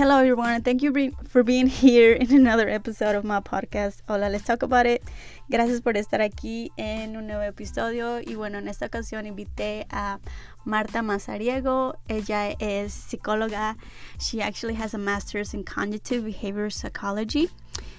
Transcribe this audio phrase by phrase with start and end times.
[0.00, 0.62] Hello, everyone.
[0.62, 4.00] Thank you for being here in another episode of my podcast.
[4.08, 5.02] Hola, let's talk about it.
[5.50, 8.18] Gracias por estar aquí en un nuevo episodio.
[8.18, 10.18] Y bueno, en esta ocasión invité a
[10.64, 11.96] Marta Mazariego.
[12.08, 13.76] Ella es psicóloga.
[14.18, 17.50] She actually has a master's in cognitive behavior psychology.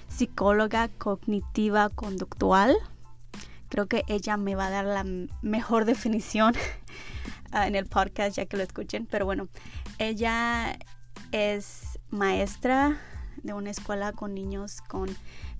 [0.08, 2.74] Psicóloga cognitiva conductual.
[3.68, 5.04] Creo que ella me va a dar la
[5.40, 6.56] mejor definición
[7.52, 9.06] uh, en el podcast ya que lo escuchen.
[9.06, 9.46] Pero bueno,
[10.00, 10.76] ella
[11.32, 12.98] es maestra
[13.42, 15.08] de una escuela con niños con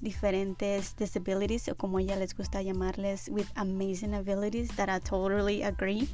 [0.00, 6.08] diferentes disabilities o como ella les gusta llamarles with amazing abilities that I totally agree.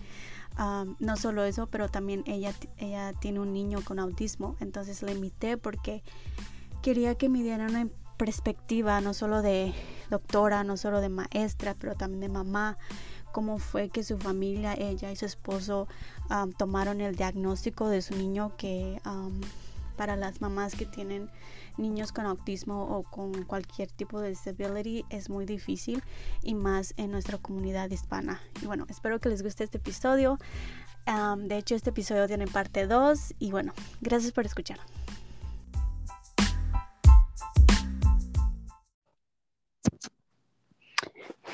[0.58, 4.56] Um, no solo eso pero también ella ella tiene un niño con autismo.
[4.60, 6.02] Entonces la invité porque
[6.82, 9.74] quería que me diera una perspectiva no solo de
[10.10, 12.78] doctora no solo de maestra pero también de mamá.
[13.32, 15.86] Cómo fue que su familia, ella y su esposo
[16.30, 19.40] um, tomaron el diagnóstico de su niño que um,
[19.98, 21.28] para las mamás que tienen
[21.76, 26.02] niños con autismo o con cualquier tipo de disability es muy difícil
[26.42, 28.40] y más en nuestra comunidad hispana.
[28.62, 30.38] Y bueno, espero que les guste este episodio.
[31.08, 34.78] Um, de hecho, este episodio tiene parte 2 y bueno, gracias por escuchar.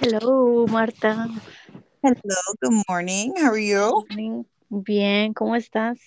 [0.00, 1.28] Hello, Marta.
[2.03, 3.33] Hello, good morning.
[3.39, 4.05] How are you?
[4.69, 5.98] Bien, ¿cómo estás?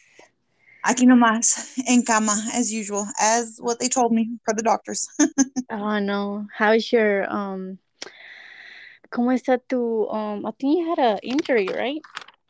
[0.87, 5.05] Aquí nomás, en cama, as usual, as what they told me for the doctors.
[5.69, 6.47] oh, no.
[6.55, 7.77] How is your, um,
[9.11, 12.01] ¿cómo está tu, um, I think you had an injury, right?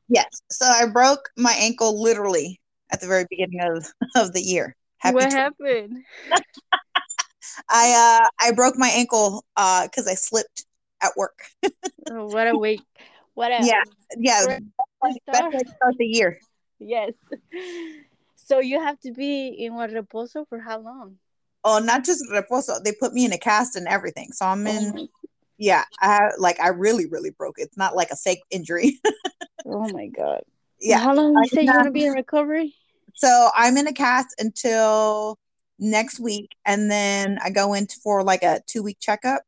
[0.08, 0.28] Yes.
[0.52, 4.76] So I broke my ankle literally at the very beginning of, of the year.
[5.00, 6.06] Happy what happened?
[7.72, 10.64] I, uh, I broke my ankle, uh, because I slipped
[11.02, 11.40] at work.
[12.12, 12.82] oh, what a week.
[13.34, 13.66] What else?
[13.66, 13.84] Yeah,
[14.16, 14.60] yeah.
[15.26, 16.40] Best start the year.
[16.80, 17.14] Yes.
[18.48, 21.18] So you have to be in what reposo for how long?
[21.66, 22.82] Oh, not just reposo.
[22.82, 24.32] They put me in a cast and everything.
[24.32, 24.94] So I'm in.
[24.98, 25.08] Oh
[25.58, 27.56] yeah, I like I really, really broke.
[27.58, 29.02] It's not like a fake injury.
[29.66, 30.44] oh my god.
[30.80, 31.00] Yeah.
[31.00, 32.74] How long you say you're gonna be in recovery?
[33.16, 35.38] So I'm in a cast until
[35.78, 39.42] next week, and then I go into for like a two week checkup.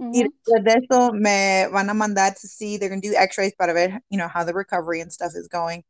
[0.00, 0.28] Mm-hmm.
[0.46, 3.72] Y de eso me van a mandar to see, they're going to do x-rays para
[3.72, 5.84] ver, you know, how the recovery and stuff is going.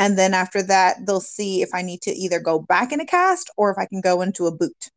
[0.00, 3.06] And then after that, they'll see if I need to either go back in a
[3.06, 4.88] cast or if I can go into a boot.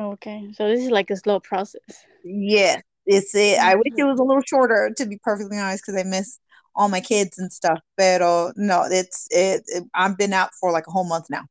[0.00, 0.48] Okay.
[0.54, 2.06] So this is like a slow process.
[2.24, 2.80] Yeah.
[3.04, 3.58] It's it.
[3.58, 4.08] I wish it mm-hmm.
[4.08, 6.38] was a little shorter to be perfectly honest because I miss
[6.74, 7.78] all my kids and stuff.
[7.98, 8.22] But
[8.56, 11.44] no, it's it, it I've been out for like a whole month now.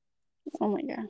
[0.59, 1.07] Oh my god.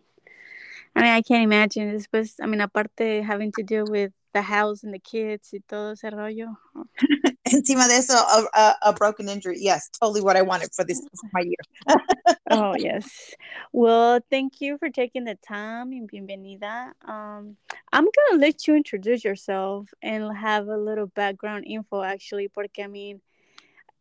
[0.93, 4.41] I mean, I can't imagine this was I mean, aparte having to deal with the
[4.41, 6.57] house and the kids y todo ese rollo.
[7.45, 9.57] Encima de eso, a, a, a, broken injury.
[9.59, 11.97] Yes, totally what I wanted for this for my year.
[12.51, 13.33] oh, yes.
[13.71, 16.91] Well, thank you for taking the time and bienvenida.
[17.07, 17.55] Um,
[17.93, 22.83] I'm going to let you introduce yourself and have a little background info, actually, porque,
[22.83, 23.21] I mean,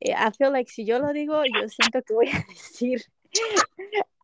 [0.05, 3.03] I feel like si yo lo digo, yo siento que voy a decir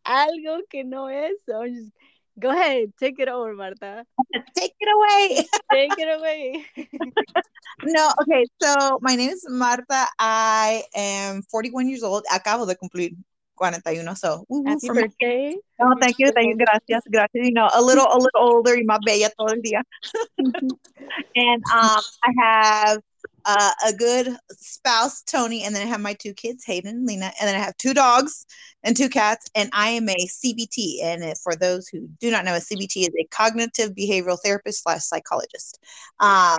[0.05, 1.45] algo que no es.
[1.47, 1.93] So I'm just
[2.41, 4.07] Go ahead, take it over, Marta.
[4.57, 5.47] Take it away.
[5.73, 6.65] take it away.
[7.85, 8.45] no, okay.
[8.63, 10.07] So my name is Marta.
[10.19, 12.25] I am 41 years old.
[12.33, 13.17] Acabo de cumplir
[13.59, 14.17] 41.
[14.17, 15.57] So, happy birthday.
[15.81, 16.31] Oh, thank you.
[16.33, 16.57] Thank you.
[16.57, 17.03] Gracias.
[17.11, 17.47] Gracias.
[17.47, 19.83] You know, a little, a little older y más bella todo el día.
[21.35, 23.03] and um, I have
[23.45, 27.33] uh, a good spouse, Tony, and then I have my two kids, Hayden and Lena,
[27.41, 28.47] and then I have two dogs
[28.83, 31.03] and two cats, and I am a CBT.
[31.03, 35.03] And for those who do not know, a CBT is a cognitive behavioral therapist slash
[35.03, 35.79] psychologist.
[36.19, 36.59] Um,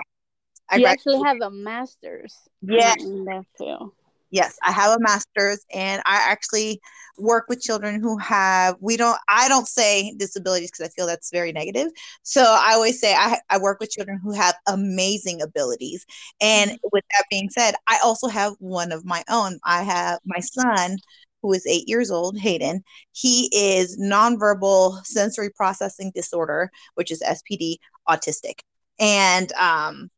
[0.70, 2.36] I you actually have a master's.
[2.62, 3.92] Yeah, in that too.
[4.32, 6.80] Yes, I have a master's and I actually
[7.18, 11.30] work with children who have we don't I don't say disabilities because I feel that's
[11.30, 11.92] very negative.
[12.22, 16.06] So I always say I, I work with children who have amazing abilities.
[16.40, 16.88] And mm-hmm.
[16.92, 19.60] with that being said, I also have one of my own.
[19.64, 20.96] I have my son
[21.42, 22.82] who is eight years old, Hayden.
[23.12, 27.76] He is nonverbal sensory processing disorder, which is SPD,
[28.08, 28.60] autistic.
[28.98, 30.10] And um,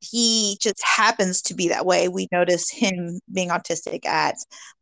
[0.00, 2.08] he just happens to be that way.
[2.08, 4.36] We noticed him being autistic at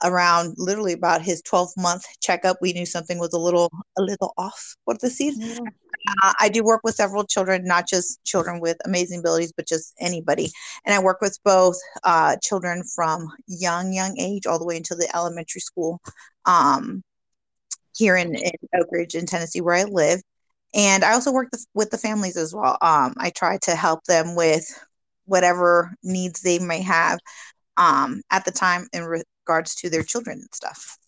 [0.04, 2.58] around literally about his 12 month checkup.
[2.60, 4.76] We knew something was a little a little off.
[4.84, 5.34] What the seed?
[6.22, 9.94] Uh, I do work with several children, not just children with amazing abilities, but just
[9.98, 10.50] anybody.
[10.84, 14.94] And I work with both uh, children from young, young age all the way into
[14.94, 16.00] the elementary school
[16.44, 17.02] um,
[17.96, 20.20] here in, in Oak Ridge in Tennessee, where I live.
[20.74, 22.76] And I also work the, with the families as well.
[22.82, 24.64] Um, I try to help them with
[25.26, 27.18] whatever needs they may have
[27.76, 30.98] um, at the time in regards to their children and stuff.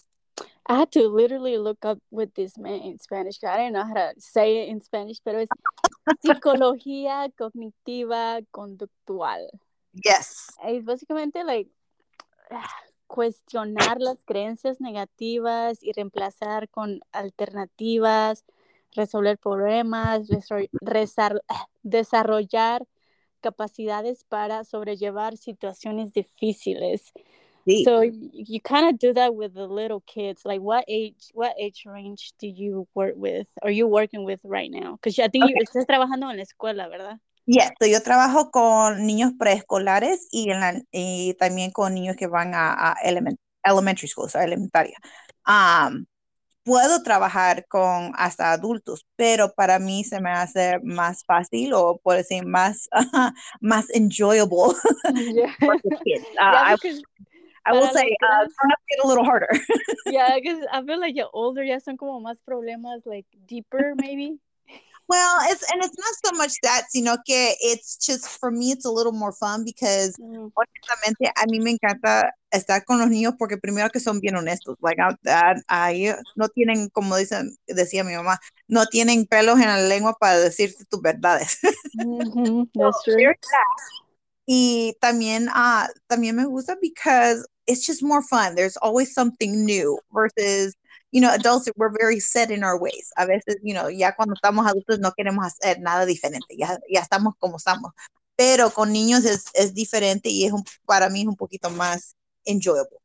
[0.66, 3.42] I had to literally look up what this meant in Spanish.
[3.42, 5.48] I didn't know how to say it in Spanish, pero es
[6.22, 9.48] psicología cognitiva conductual.
[9.94, 10.50] Yes.
[10.62, 11.70] It's básicamente like
[13.06, 18.44] cuestionar las creencias negativas y reemplazar con alternativas,
[18.94, 20.28] resolver problemas,
[21.82, 22.86] desarrollar
[23.40, 27.12] capacidades para sobrellevar situaciones difíciles.
[27.66, 27.84] Sí.
[27.84, 30.42] So you kind of do that with the little kids.
[30.44, 33.46] Like what age what age range do you work with?
[33.62, 34.96] Are you working with right now?
[34.96, 35.54] Because I think okay.
[35.54, 37.18] you estás trabajando en la escuela, ¿verdad?
[37.46, 42.26] Yes, so yo trabajo con niños preescolares y, en la, y también con niños que
[42.26, 44.98] van a, a element, elementary school, o sea, elementaria.
[45.46, 46.04] Um,
[46.68, 52.16] puedo trabajar con hasta adultos, pero para mí se me hace más fácil o por
[52.16, 53.00] decir más, uh,
[53.62, 54.74] más enjoyable.
[55.32, 55.54] Yeah.
[56.04, 56.26] kids.
[56.36, 56.76] Uh, yeah, I,
[57.64, 58.44] I will say, uh,
[58.90, 59.48] get a little harder.
[60.06, 64.38] yeah, because I feel like you're older, ya son como más problemas, like deeper maybe.
[65.08, 68.84] Well, it's and it's not so much that, sino que it's just for me it's
[68.84, 70.52] a little more fun because mm.
[70.54, 74.76] honestamente a mí me encanta estar con los niños porque primero que son bien honestos,
[74.82, 75.00] like
[75.68, 78.38] ahí no tienen como dicen decía mi mamá,
[78.68, 81.58] no tienen pelos en la lengua para decirte tus verdades.
[81.98, 83.34] Mm-hmm, that's true.
[84.46, 88.54] Y también uh, también me gusta because it's just more fun.
[88.54, 90.74] There's always something new versus
[91.10, 93.10] you know, adults, we're very set in our ways.
[93.16, 97.00] A veces, you know, ya cuando estamos adultos no queremos hacer nada diferente, ya, ya
[97.00, 97.92] estamos como estamos.
[98.36, 102.16] Pero con niños es, es diferente y es un, para mí es un poquito más
[102.44, 102.98] enjoyable.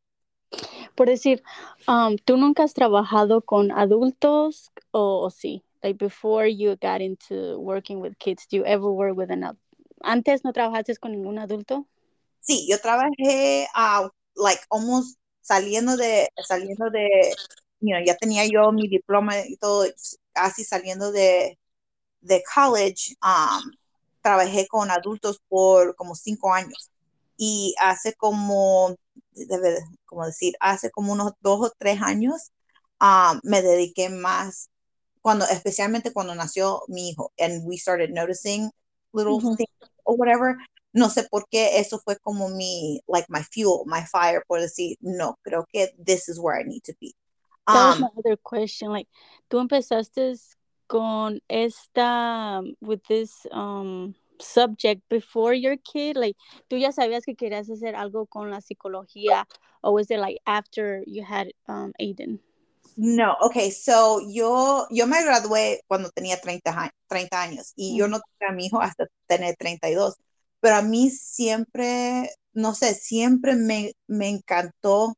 [0.96, 1.42] Por decir,
[1.88, 5.64] um, ¿tú nunca has trabajado con adultos o, o, sí?
[5.82, 9.58] Like before you got into working with kids, do you ever work with an
[10.02, 11.88] ¿Antes no trabajaste con ningún adulto?
[12.42, 17.34] Sí, yo trabajé, uh, like, almost saliendo de, saliendo de
[17.83, 19.85] you know, ya tenía yo mi diploma y todo,
[20.31, 21.59] casi saliendo de,
[22.21, 23.71] de college, um,
[24.21, 26.91] trabajé con adultos por como cinco años.
[27.38, 28.95] Y hace como,
[29.33, 32.53] debe, como decir, hace como unos dos o tres años,
[33.01, 34.69] um, me dediqué más,
[35.21, 38.71] cuando, especialmente cuando nació mi hijo, and we started noticing
[39.12, 39.69] little things
[40.06, 40.56] or whatever.
[40.94, 44.95] No sé por qué eso fue como mi, like my fuel, my fire, por decir,
[45.01, 47.13] no, creo que this is where I need to be.
[47.68, 48.89] That um, was my other question.
[48.89, 49.07] Like,
[49.50, 50.56] tú empezaste
[50.88, 56.18] con esta, with this um, subject before your kid?
[56.18, 56.38] Like,
[56.69, 59.45] tú ya sabías que querías hacer algo con la psicología,
[59.81, 62.39] or was it like after you had um, Aiden?
[62.95, 67.98] No, okay, so yo, yo me gradué cuando tenía 30, 30 años y mm.
[67.98, 70.16] yo no tuve a mi hijo hasta tener 32,
[70.59, 75.16] pero a mí siempre, no sé, siempre me, me encantó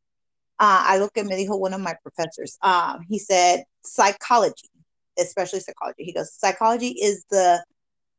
[0.59, 2.57] uh, algo que me dijo one of my professors.
[2.61, 4.69] Uh, he said psychology,
[5.17, 6.03] especially psychology.
[6.03, 7.63] He goes, psychology is the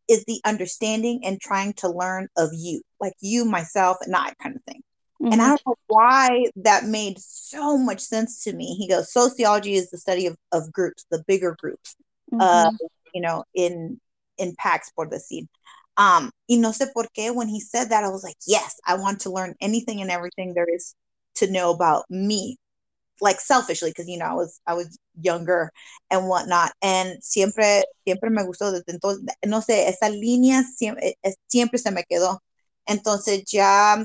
[0.09, 4.55] is the understanding and trying to learn of you, like you, myself, and I kind
[4.55, 4.83] of thing.
[5.21, 5.33] Mm-hmm.
[5.33, 8.77] And I don't know why that made so much sense to me.
[8.77, 11.97] He goes, sociology is the study of, of groups, the bigger groups,
[12.32, 12.41] mm-hmm.
[12.41, 12.71] uh,
[13.15, 14.00] you know, in
[14.39, 15.49] in packs for the scene.
[15.97, 18.97] Um, y no sé por qué when he said that, I was like, yes, I
[18.97, 20.94] want to learn anything and everything there is
[21.37, 22.58] to know about me
[23.20, 25.70] like selfishly because you know I was I was younger
[26.10, 26.72] and whatnot.
[26.82, 29.25] And siempre siempre me gustó desde entonces.
[29.44, 32.41] No sé esa línea siempre, eh, eh, siempre se me quedó.
[32.87, 34.05] Entonces ya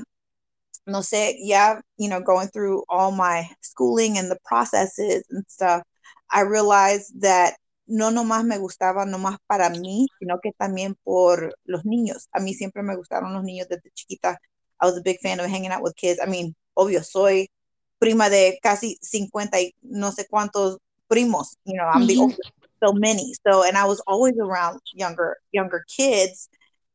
[0.86, 5.82] no sé ya you know going through all my schooling and the processes and stuff
[6.30, 7.54] I realized that
[7.86, 12.28] no nomás me gustaba nomás para mí sino que también por los niños.
[12.32, 14.38] A mí siempre me gustaron los niños desde chiquita.
[14.80, 16.18] I was a big fan of hanging out with kids.
[16.20, 17.50] I mean obvio, soy
[17.98, 22.22] prima de casi 50 y no sé cuántos primos, you know, I'm the mm-hmm.
[22.22, 22.52] oldest,
[22.82, 23.34] so many.
[23.46, 26.48] So, and I was always around younger, younger kids.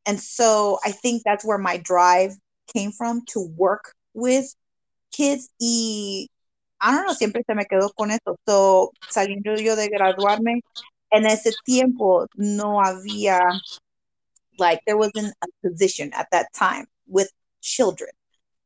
[0.05, 2.35] And so I think that's where my drive
[2.73, 4.53] came from to work with
[5.11, 5.49] kids.
[5.61, 6.27] Y
[6.81, 8.35] I don't know, siempre se me quedó con eso.
[8.47, 10.61] So, saliendo yo de graduarme,
[11.11, 13.39] en ese tiempo no había,
[14.59, 17.31] like, there wasn't a position at that time with
[17.61, 18.09] children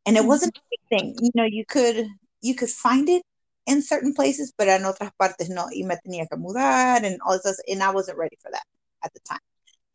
[0.06, 1.16] and it wasn't a big thing.
[1.22, 2.08] You know, you could
[2.42, 3.24] you could find it
[3.68, 5.68] in certain places, but en otras partes no.
[5.72, 8.64] Y me tenía que mudar and all this, and I wasn't ready for that
[9.04, 9.40] at the time.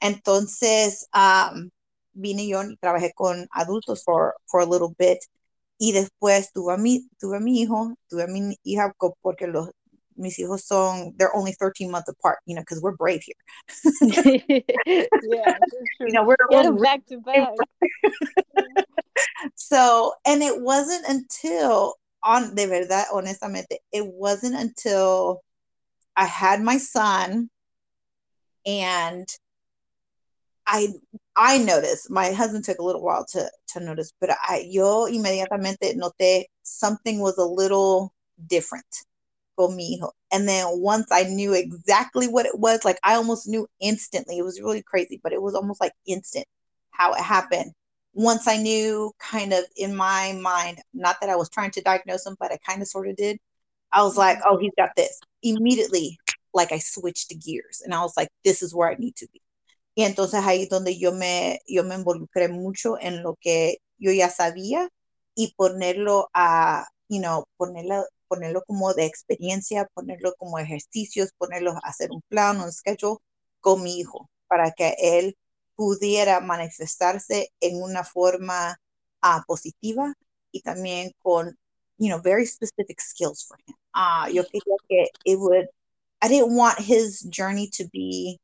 [0.03, 1.71] Entonces, um,
[2.15, 5.19] vine yo y trabajé con adultos for, for a little bit.
[5.79, 9.71] Y después tuve a mi, tuve a mi hijo, tuve a mi hija porque los,
[10.17, 13.35] mis hijos son, they're only 13 months apart, you know, because we're brave here.
[14.01, 15.59] yeah,
[16.01, 17.53] you know, we're, we're back to back.
[19.57, 25.43] so, and it wasn't until on de verdad, honestamente, it wasn't until
[26.17, 27.51] I had my son
[28.67, 29.29] and
[30.67, 30.89] I
[31.37, 35.95] I noticed my husband took a little while to to notice, but I yo inmediatamente
[35.97, 38.13] noté something was a little
[38.47, 38.85] different
[39.59, 40.13] mi hijo.
[40.33, 44.39] And then once I knew exactly what it was, like I almost knew instantly.
[44.39, 46.47] It was really crazy, but it was almost like instant
[46.91, 47.73] how it happened.
[48.17, 52.25] Once I knew kind of in my mind, not that I was trying to diagnose
[52.27, 53.39] him, but I kind of sort of did.
[53.93, 54.55] I was like, mm-hmm.
[54.55, 55.21] oh, he's got this.
[55.43, 56.19] Immediately,
[56.55, 59.29] like I switched the gears and I was like, this is where I need to
[59.35, 59.43] be.
[59.95, 64.13] Y entonces ahí es donde yo me, yo me involucré mucho en lo que yo
[64.13, 64.89] ya sabía
[65.35, 71.89] y ponerlo a, you know, ponerlo, ponerlo como de experiencia, ponerlo como ejercicios, ponerlo a
[71.89, 73.19] hacer un plan, un schedule
[73.61, 75.37] con mi hijo para que él
[75.77, 78.77] pudiera manifestarse en una forma
[79.23, 80.13] uh, positiva
[80.53, 81.57] y también con,
[81.99, 83.75] you know, very specific skills for him.
[83.95, 85.67] Uh, yo quería que it would,
[86.23, 88.39] I didn't want his journey to be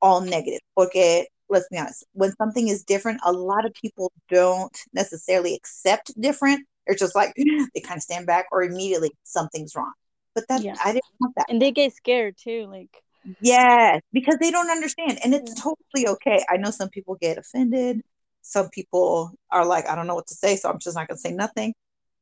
[0.00, 0.60] all negative.
[0.74, 6.12] Porque let's be honest, when something is different, a lot of people don't necessarily accept
[6.20, 6.66] different.
[6.86, 7.34] They're just like
[7.74, 9.92] they kind of stand back or immediately something's wrong.
[10.34, 10.74] But that yeah.
[10.82, 11.46] I didn't want that.
[11.48, 12.90] And they get scared too, like
[13.40, 15.18] Yes, because they don't understand.
[15.24, 16.44] And it's totally okay.
[16.48, 18.00] I know some people get offended.
[18.42, 21.18] Some people are like, I don't know what to say, so I'm just not gonna
[21.18, 21.74] say nothing.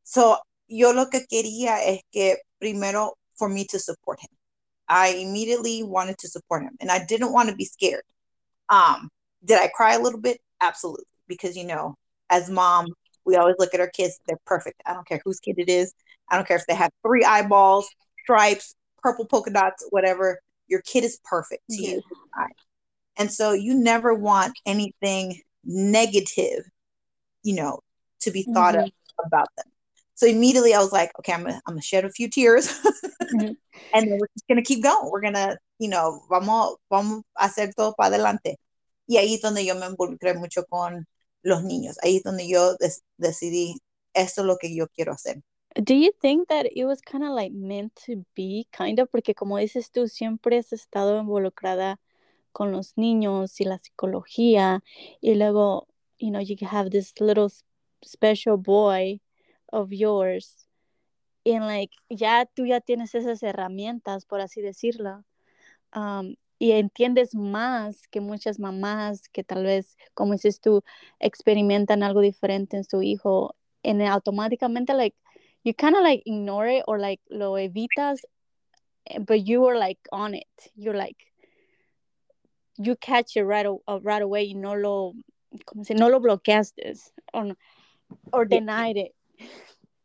[0.05, 0.37] So
[0.69, 4.29] yo lo que quería es que primero for me to support him.
[4.89, 8.03] I immediately wanted to support him and I didn't want to be scared.
[8.69, 9.09] Um,
[9.45, 10.41] did I cry a little bit?
[10.61, 11.05] Absolutely.
[11.29, 11.97] Because, you know,
[12.29, 12.87] as mom,
[13.25, 14.83] we always look at our kids, they're perfect.
[14.87, 15.93] I don't care whose kid it is.
[16.31, 17.89] I don't care if they have three eyeballs,
[18.23, 20.41] stripes, purple polka dots, whatever.
[20.71, 22.03] Your kid is perfect to you.
[23.19, 26.65] And so you never want anything negative,
[27.43, 27.81] you know,
[28.21, 28.85] to be thought mm-hmm.
[28.85, 29.67] of about them.
[30.15, 33.53] So immediately I was like, okay, I'm gonna, I'm gonna shed a few tears, mm-hmm.
[33.95, 35.11] and then we're just gonna keep going.
[35.11, 38.57] We're gonna, you know, vamos, vamos a hacer todo para adelante.
[39.07, 41.07] Y ahí es donde yo me involucré mucho con
[41.43, 41.97] los niños.
[42.03, 43.81] Ahí es donde yo des decidí,
[44.15, 45.43] esto es lo que yo quiero hacer.
[45.75, 49.09] Do you think that it was kind of like meant to be, kind of?
[49.11, 51.99] Porque como dices tú, siempre has estado involucrada
[52.53, 54.83] con los niños y la psicología,
[55.21, 55.87] y luego,
[56.19, 57.49] you know, you have this little
[58.03, 59.21] special boy
[59.73, 60.67] of yours
[61.45, 65.25] en like ya tú ya tienes esas herramientas por así decirlo
[65.95, 70.83] um, y entiendes más que muchas mamás que tal vez como dices tú
[71.19, 75.17] experimentan algo diferente en su hijo en automáticamente like
[75.65, 78.19] you kind of like ignore it or like lo evitas
[79.07, 81.17] eh, but you were like on it you're like
[82.79, 85.15] you catch it right, uh, right away y no lo
[85.67, 86.99] como si no lo bloqueaste
[87.35, 87.53] or,
[88.33, 89.13] or denied it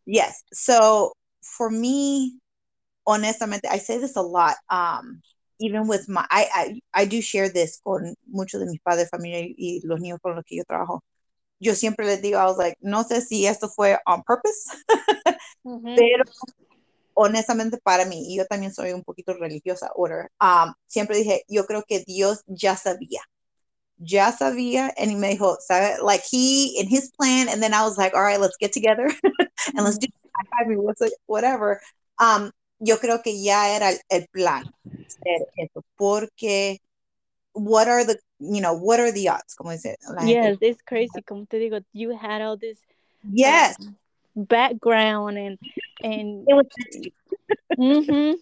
[0.05, 0.43] Yes.
[0.53, 2.39] So for me,
[3.07, 4.55] honestamente, I say this a lot.
[4.69, 5.21] Um,
[5.59, 9.41] even with my, I, I, I do share this con muchos de mis padres, familia
[9.57, 11.01] y los niños con los que yo trabajo.
[11.59, 14.69] Yo siempre les digo, I was like, no sé si esto fue on purpose,
[15.65, 15.95] mm-hmm.
[15.95, 16.23] pero
[17.13, 21.65] honestamente para mí, y yo también soy un poquito religiosa, order, um, siempre dije, yo
[21.65, 23.21] creo que Dios ya sabía
[23.97, 26.01] ya sabía and me dijo, ¿sabe?
[26.01, 29.07] Like he in his plan, and then I was like, all right, let's get together
[29.75, 30.07] and let's do
[31.27, 31.81] whatever.
[32.19, 34.65] Um, yo creo que ya era el, el plan
[35.57, 36.79] eso, porque
[37.53, 39.55] what are the you know what are the odds?
[39.55, 39.95] Como dice,
[40.25, 41.21] yes, it's crazy.
[41.25, 42.79] Como te digo, you had all this
[43.31, 43.95] yes um,
[44.35, 45.57] background and
[46.03, 46.47] and
[47.77, 48.33] mm-hmm.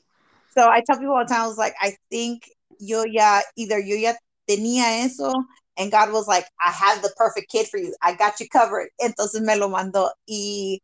[0.52, 3.80] so I tell people all the time, I was like, I think yo ya either
[3.80, 4.14] yo ya
[4.50, 5.32] tenía eso,
[5.78, 7.96] and God was like, I have the perfect kid for you.
[8.02, 8.90] I got you covered.
[9.02, 10.10] Entonces me lo mandó.
[10.28, 10.80] Y,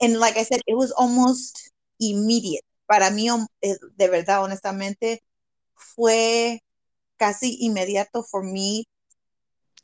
[0.00, 2.64] and like I said, it was almost immediate.
[2.90, 3.28] Para mí,
[3.62, 5.20] eh, de verdad, honestamente,
[5.74, 6.60] fue
[7.18, 8.84] casi inmediato for me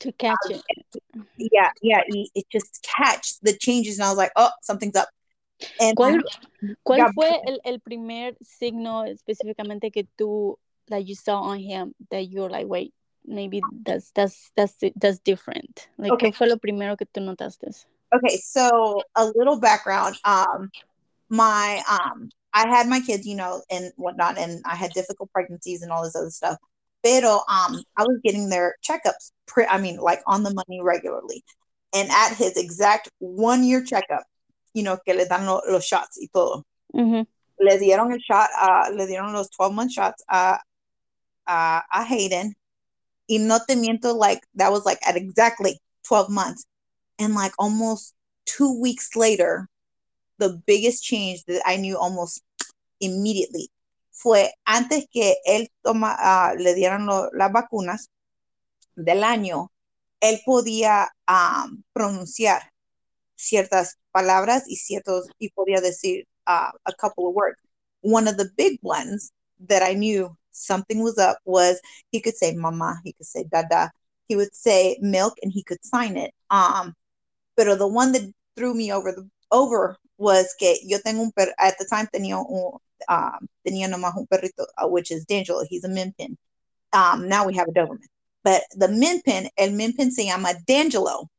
[0.01, 0.61] to catch it.
[1.37, 5.07] Yeah, yeah, it just catch the changes, and I was like, oh, something's up.
[5.79, 6.23] And ¿Cuál,
[6.83, 12.27] ¿cuál fue el, el, primer signo específicamente que tú that you saw on him that
[12.27, 12.93] you're like, wait,
[13.25, 15.87] maybe that's that's that's that's different.
[15.97, 16.31] Like, okay.
[16.31, 17.85] ¿qué fue lo primero que tú notaste?
[18.13, 20.17] Okay, so a little background.
[20.25, 20.71] Um,
[21.29, 25.81] my um, I had my kids, you know, and whatnot, and I had difficult pregnancies
[25.81, 26.57] and all this other stuff.
[27.03, 29.31] Pero um, I was getting their checkups.
[29.47, 31.43] Pre- I mean, like on the money regularly.
[31.93, 34.23] And at his exact one year checkup,
[34.73, 36.63] you know, que le dan lo, los shots y todo.
[36.95, 37.23] Mm-hmm.
[37.59, 40.57] Le dieron el shot, uh, le dieron los 12 month shots a,
[41.47, 42.53] a, a Hayden
[43.27, 46.65] y no te miento, like that was like at exactly 12 months.
[47.17, 48.13] And like almost
[48.45, 49.67] two weeks later,
[50.37, 52.41] the biggest change that I knew almost
[52.99, 53.69] immediately
[54.11, 58.09] fue antes que él toma, uh, le dieran lo, las vacunas
[58.95, 59.71] del año,
[60.19, 62.71] él podía um, pronunciar
[63.35, 67.57] ciertas palabras y ciertos y podía decir uh, a couple of words.
[68.01, 69.31] One of the big ones
[69.67, 73.91] that I knew something was up was he could say mama, he could say dada,
[74.27, 76.33] he would say milk, and he could sign it.
[76.49, 76.93] Um,
[77.55, 78.23] pero the one that
[78.55, 82.37] threw me over the over was que yo tengo un per at the time tenía
[82.37, 82.77] un
[83.09, 86.37] um, tenía nomás un perrito uh, which is D'Angelo he's a min pin
[86.93, 87.99] um, now we have a Doberman.
[88.43, 91.29] But the min pin el min pin se llama D'Angelo.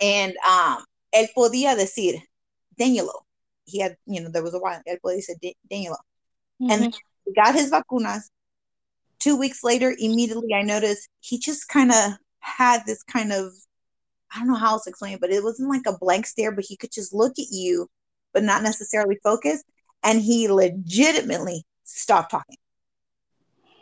[0.00, 0.84] And um,
[1.14, 2.20] él podía decir
[2.78, 3.24] D'Angelo.
[3.64, 5.96] He had you know there was a while él podía decir D'Angelo.
[6.60, 6.70] Mm-hmm.
[6.70, 8.22] and he got his vacunas.
[9.18, 13.52] Two weeks later immediately I noticed he just kind of had this kind of
[14.34, 16.52] I don't know how else to explain it, but it wasn't like a blank stare,
[16.52, 17.88] but he could just look at you,
[18.32, 19.62] but not necessarily focus.
[20.02, 22.56] And he legitimately stopped talking.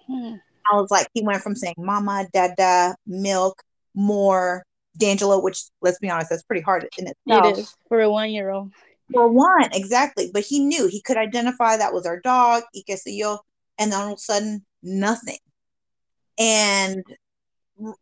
[0.07, 0.35] Hmm.
[0.71, 3.62] I was like, he went from saying mama, dada, milk,
[3.95, 4.64] more,
[4.97, 7.47] D'Angelo, which let's be honest, that's pretty hard in itself.
[7.47, 8.73] It is for a one year old.
[9.12, 10.31] For one, exactly.
[10.33, 13.38] But he knew he could identify that was our dog, y que sé yo,
[13.78, 15.38] and then all of a sudden, nothing.
[16.38, 17.05] And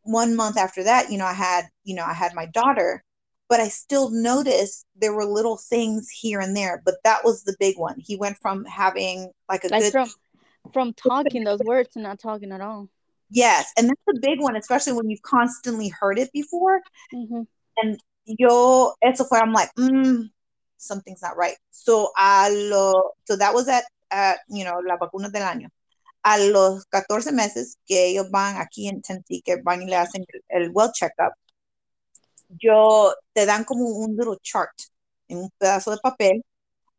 [0.02, 3.04] one month after that, you know, I had, you know, I had my daughter,
[3.49, 6.83] but I still noticed there were little things here and there.
[6.85, 7.97] But that was the big one.
[7.99, 10.09] He went from having like a like good from
[10.73, 12.88] from talking those words to not talking at all.
[13.30, 16.80] Yes, and that's a big one, especially when you've constantly heard it before.
[17.12, 17.42] Mm-hmm.
[17.78, 19.38] And yo, eso fue.
[19.38, 20.30] I'm like, mm,
[20.76, 21.56] something's not right.
[21.71, 25.68] So I lo, so that was at at you know la vacuna del año.
[26.26, 30.26] A los 14 meses que ellos van aquí en Tennessee, que van y le hacen
[30.49, 31.33] el, well checkup,
[32.49, 34.73] yo te dan como un little chart
[35.28, 36.45] en un pedazo de papel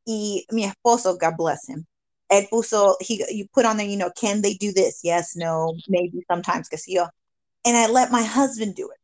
[0.06, 1.86] y mi esposo, God bless him,
[2.30, 5.02] él puso, he, you put on there, you know, can they do this?
[5.04, 7.08] Yes, no, maybe, sometimes, que yo.
[7.66, 9.00] And I let my husband do it.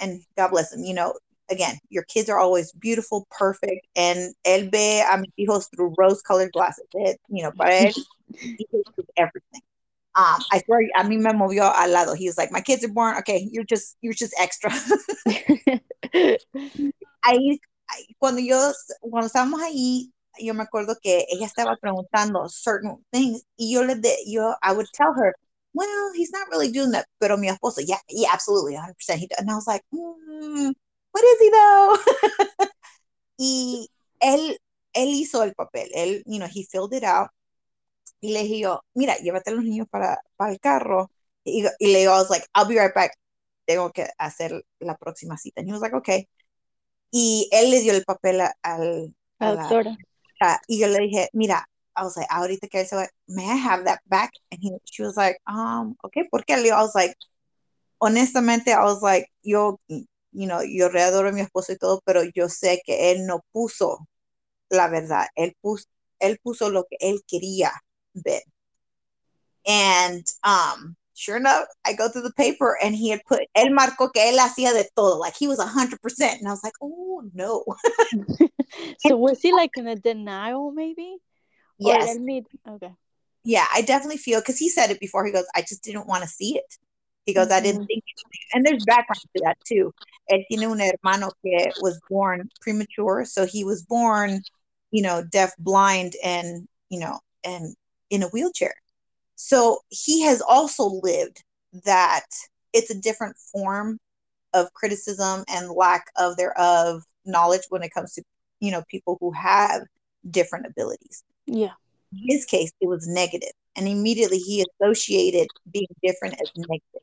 [0.00, 1.14] And God bless him, you know,
[1.48, 6.50] again, your kids are always beautiful, perfect, and él ve a mis hijos through rose-colored
[6.50, 6.86] glasses.
[6.94, 7.94] It, you know, para él,
[8.38, 8.66] he
[9.16, 9.62] everything.
[10.14, 12.14] Um, I swear, a mí me movió al lado.
[12.14, 13.16] He was like, my kids are born.
[13.18, 14.70] Okay, you're just, you're just extra.
[17.22, 17.60] ahí,
[18.18, 23.72] cuando yo, cuando estábamos ahí, yo me acuerdo que ella estaba preguntando certain things y
[23.72, 25.34] yo le de, yo, I would tell her,
[25.72, 27.06] well, he's not really doing that.
[27.20, 29.18] Pero mi esposo, yeah, yeah, absolutely, 100%.
[29.18, 30.72] He, and I was like, mm,
[31.12, 31.98] what is he though?
[33.38, 33.86] y
[34.20, 34.56] él,
[34.94, 35.88] él hizo el papel.
[35.94, 37.30] Él, you know, he filled it out.
[38.20, 41.10] Y le dije yo, mira, llévate a los niños para, para el carro.
[41.44, 43.12] Y, y, le digo, I was like, I'll be right back.
[43.66, 45.62] Tengo que hacer la próxima cita.
[45.62, 46.28] Y he was like, okay.
[47.10, 49.96] Y él le dio el papel a, al, a la doctora.
[50.68, 53.56] y yo le dije, mira, I was like, ahorita que él se va, may I
[53.56, 54.32] have that back?
[54.50, 56.54] And he, she was like, um, okay, ¿por qué?
[56.54, 57.14] I was like,
[58.00, 62.22] honestamente, I was like, yo, you know, yo readoro a mi esposo y todo, pero
[62.34, 64.06] yo sé que él no puso
[64.70, 65.26] la verdad.
[65.34, 65.86] Él puso,
[66.20, 67.72] él puso lo que él quería
[68.22, 68.42] bit.
[69.66, 74.08] And um, sure enough, I go through the paper and he had put El Marco
[74.08, 75.18] que él hacía de todo.
[75.18, 76.38] Like he was 100%.
[76.38, 77.64] And I was like, oh no.
[78.98, 81.16] so was he like in a denial maybe?
[81.78, 82.16] Yes.
[82.68, 82.92] Okay.
[83.42, 85.24] Yeah, I definitely feel because he said it before.
[85.24, 86.76] He goes, I just didn't want to see it.
[87.24, 87.54] He goes, mm-hmm.
[87.54, 87.86] I didn't mm-hmm.
[87.86, 88.04] think,
[88.52, 89.92] and there's background to that too.
[90.30, 94.42] Él tiene un hermano que was born premature, so he was born,
[94.90, 97.74] you know, deaf, blind, and you know, and
[98.10, 98.74] in a wheelchair.
[99.36, 101.42] So he has also lived
[101.84, 102.26] that
[102.72, 103.98] it's a different form
[104.52, 108.22] of criticism and lack of thereof knowledge when it comes to
[108.60, 109.82] you know people who have
[110.28, 111.24] different abilities.
[111.46, 111.72] Yeah.
[112.12, 117.02] In his case, it was negative, and immediately he associated being different as negative.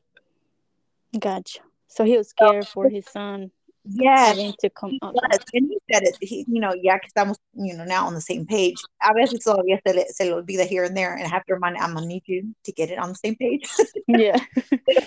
[1.18, 1.60] Gotcha.
[1.88, 3.50] So he was scared so, for his son
[3.90, 4.36] Yes.
[4.36, 5.14] Having to come up.
[5.54, 8.20] And he said it, he, you know, ya que estamos, you know, now on the
[8.20, 8.76] same page.
[9.02, 11.54] A veces todavía se le, se le olvida here and there, and I have to
[11.54, 13.66] remind, I'm gonna need you to get it on the same page.
[14.08, 14.36] yeah.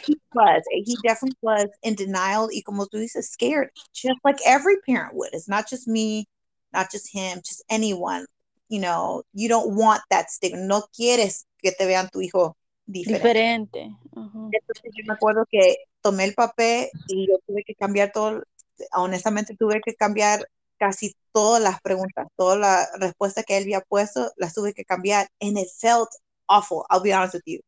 [0.04, 4.78] he was, he definitely was in denial, y como tú dices, scared, just like every
[4.86, 5.30] parent would.
[5.34, 6.28] It's not just me,
[6.74, 8.26] not just him, just anyone.
[8.68, 10.62] You know, you don't want that stigma.
[10.62, 12.56] No quieres que te vean tu hijo
[12.90, 13.22] diferente.
[13.22, 13.96] Diferente.
[14.16, 14.50] Uh-huh.
[14.52, 18.44] Entonces yo me acuerdo que tomé el papel y yo tuve que cambiar todo
[18.94, 24.32] honestamente tuve que cambiar casi todas las preguntas, todas las respuestas que él había puesto,
[24.38, 25.28] las tuve que cambiar.
[25.40, 26.10] And it felt
[26.48, 27.60] awful, I'll be honest with you,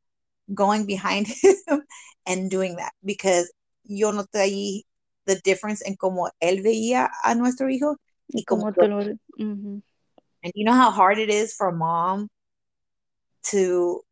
[0.54, 1.84] going behind him
[2.26, 3.52] and doing that, because
[3.84, 4.84] yo noté ahí
[5.26, 9.00] the difference en cómo él veía a nuestro hijo Y como tú lo...
[10.46, 12.28] And you know how hard it is for mom
[13.52, 14.04] to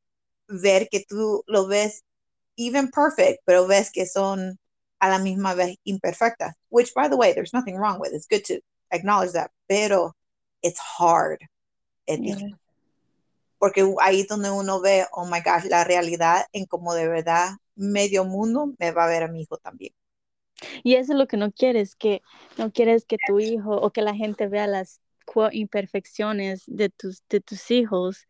[0.48, 2.04] ver que tú lo ves
[2.58, 4.58] even perfect, pero ves que son
[5.02, 6.54] a la misma vez imperfectas.
[6.70, 8.14] Which, by the way, there's nothing wrong with.
[8.14, 8.62] It's good to
[8.92, 9.52] acknowledge that.
[9.68, 10.14] Pero
[10.62, 11.40] it's hard.
[12.08, 12.58] Yeah.
[13.60, 17.58] Porque ahí es donde uno ve, oh my gosh, la realidad en como de verdad
[17.76, 19.94] medio mundo me va a ver a mi hijo también.
[20.84, 22.22] Y eso es lo que no quieres, que
[22.58, 25.00] no quieres que tu hijo o que la gente vea las
[25.52, 28.26] imperfecciones de tus, de tus hijos.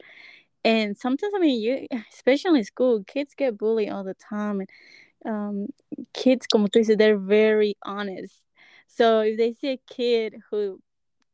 [0.64, 4.60] And sometimes, I mean, you, especially in school, kids get bullied all the time.
[4.60, 4.70] And
[5.26, 5.68] um,
[6.14, 8.42] kids, como tú dices, they're very honest.
[8.88, 10.80] So if they see a kid who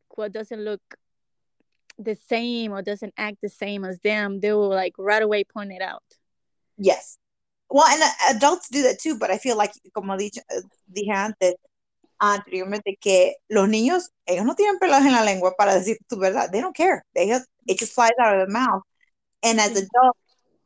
[0.10, 0.82] quote, doesn't look
[2.00, 5.71] the same or doesn't act the same as them, they will like right away point
[5.71, 6.04] it out.
[6.78, 7.17] Yes.
[7.69, 11.13] Well, and uh, adults do that too, but I feel like, como dicho, uh, dije
[11.13, 11.56] antes,
[12.21, 16.52] anteriormente, que los niños, ellos no tienen pelos en la lengua para decir tu verdad.
[16.52, 17.04] They don't care.
[17.13, 18.84] They just, it just flies out of their mouth.
[19.43, 20.19] And as adults,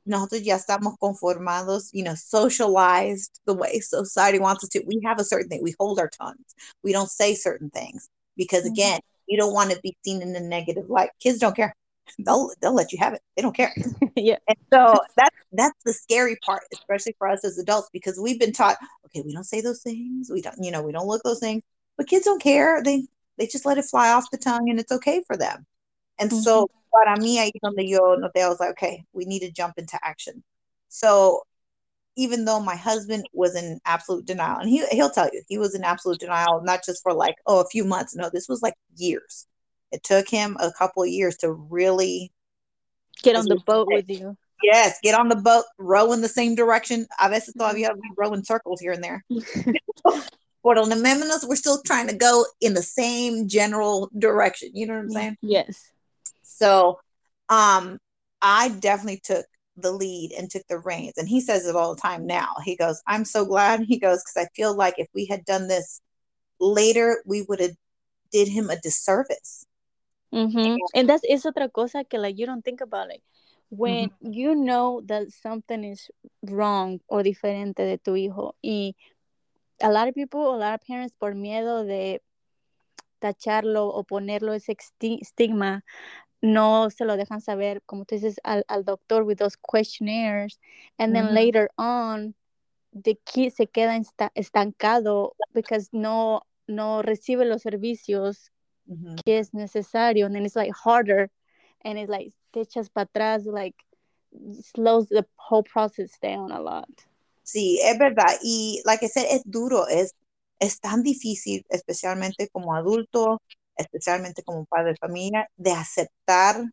[0.06, 4.84] nosotros ya estamos conformados, you know, socialized the way society wants us to.
[4.88, 5.62] We have a certain thing.
[5.64, 6.56] We hold our tongues.
[6.84, 8.72] We don't say certain things because, Mhm.
[8.72, 11.12] again, you don't want to be seen in a negative light.
[11.20, 11.76] Kids don't care.
[12.20, 13.22] They'll they'll let you have it.
[13.36, 13.74] They don't care.
[14.16, 14.38] yeah.
[14.48, 18.54] And so that's that's the scary part, especially for us as adults, because we've been
[18.54, 20.30] taught, okay, we don't say those things.
[20.32, 21.62] We don't, you know, we don't look those things.
[21.98, 22.82] But kids don't care.
[22.84, 25.66] They they just let it fly off the tongue, and it's okay for them.
[26.20, 29.40] And so para mí ahí es donde yo noté, I was like, okay, we need
[29.42, 30.44] to jump into action.
[30.90, 31.44] So
[32.18, 35.76] even though my husband was in absolute denial, and he he'll tell you he was
[35.76, 38.16] in absolute denial, not just for like oh a few months.
[38.16, 39.48] No, this was like years.
[39.92, 42.32] It took him a couple of years to really
[43.24, 44.36] Get on the boat with you.
[44.64, 47.08] Yes, get on the boat, row in the same direction.
[47.20, 47.78] A veces mm-hmm.
[47.78, 49.24] todavía we row in circles here and there.
[50.64, 54.70] Por the menos, we're still trying to go in the same general direction.
[54.74, 55.38] You know what I'm saying?
[55.42, 55.91] Yes.
[56.62, 57.00] So,
[57.50, 57.98] um,
[58.42, 59.46] I definitely took
[59.78, 61.14] the lead and took the reins.
[61.18, 62.56] And he says it all the time now.
[62.64, 63.82] He goes, I'm so glad.
[63.88, 66.02] He goes, because I feel like if we had done this
[66.60, 67.76] later, we would have
[68.32, 69.66] did him a disservice.
[70.32, 73.22] hmm And that's is otra cosa que like you don't think about it.
[73.70, 76.10] When you know that something is
[76.44, 78.96] wrong or diferente de tu hijo y
[79.82, 82.22] a lot of people, a lot of parents por miedo de
[83.20, 85.84] tacharlo o ponerlo ese esti- estigma
[86.42, 90.60] no se lo dejan saber, como tú dices, al, al doctor with those questionnaires
[90.98, 92.34] and then later on
[92.94, 98.52] the kid se queda esta- estancado because no no recibe los servicios
[99.26, 101.30] que es necesario and then it's like harder
[101.84, 103.76] and it's like te echas para atrás like
[104.62, 106.90] slows the whole process down a lot
[107.44, 108.38] Sí, es verdad.
[108.42, 110.16] Y like I said, es duro, es,
[110.60, 113.42] es tan difícil, especialmente como adulto,
[113.82, 116.64] especialmente como padre de familia, de aceptar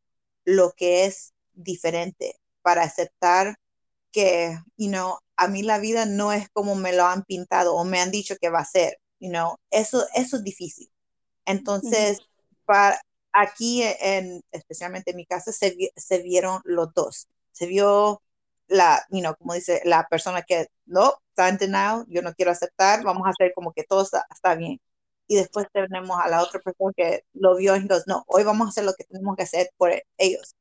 [0.45, 3.57] lo que es diferente, para aceptar
[4.13, 7.85] que, you know, a mí la vida no es como me lo han pintado o
[7.85, 10.91] me han dicho que va a ser, you know, eso, eso es difícil.
[11.45, 12.21] Entonces,
[12.65, 13.01] para,
[13.33, 17.29] aquí en, especialmente en mi casa, se, se vieron los dos.
[17.53, 18.23] Se vio
[18.69, 22.51] la, you know, como dice la persona que no, está en denial, yo no quiero
[22.53, 24.81] aceptar, vamos a hacer como que todo está, está bien.
[25.29, 28.67] Y después tenemos a la otra persona que lo vio y dijo, no, hoy vamos
[28.67, 30.57] a hacer lo que tenemos que hacer por ellos.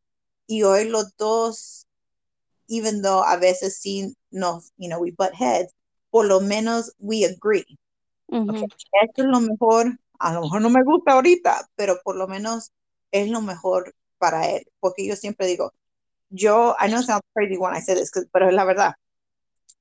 [0.46, 1.88] Y hoy los dos,
[2.68, 5.74] even though a veces sí nos, you know, we butt heads,
[6.10, 7.66] por lo menos we agree.
[8.28, 8.50] Ujú.
[8.50, 8.72] Ok,
[9.04, 12.72] Esto es lo mejor, a lo mejor no me gusta ahorita, pero por lo menos
[13.12, 14.68] es lo mejor para él.
[14.80, 15.74] Porque yo siempre digo,
[16.30, 18.96] yo, I know it sounds crazy when I say this, pero es la verdad.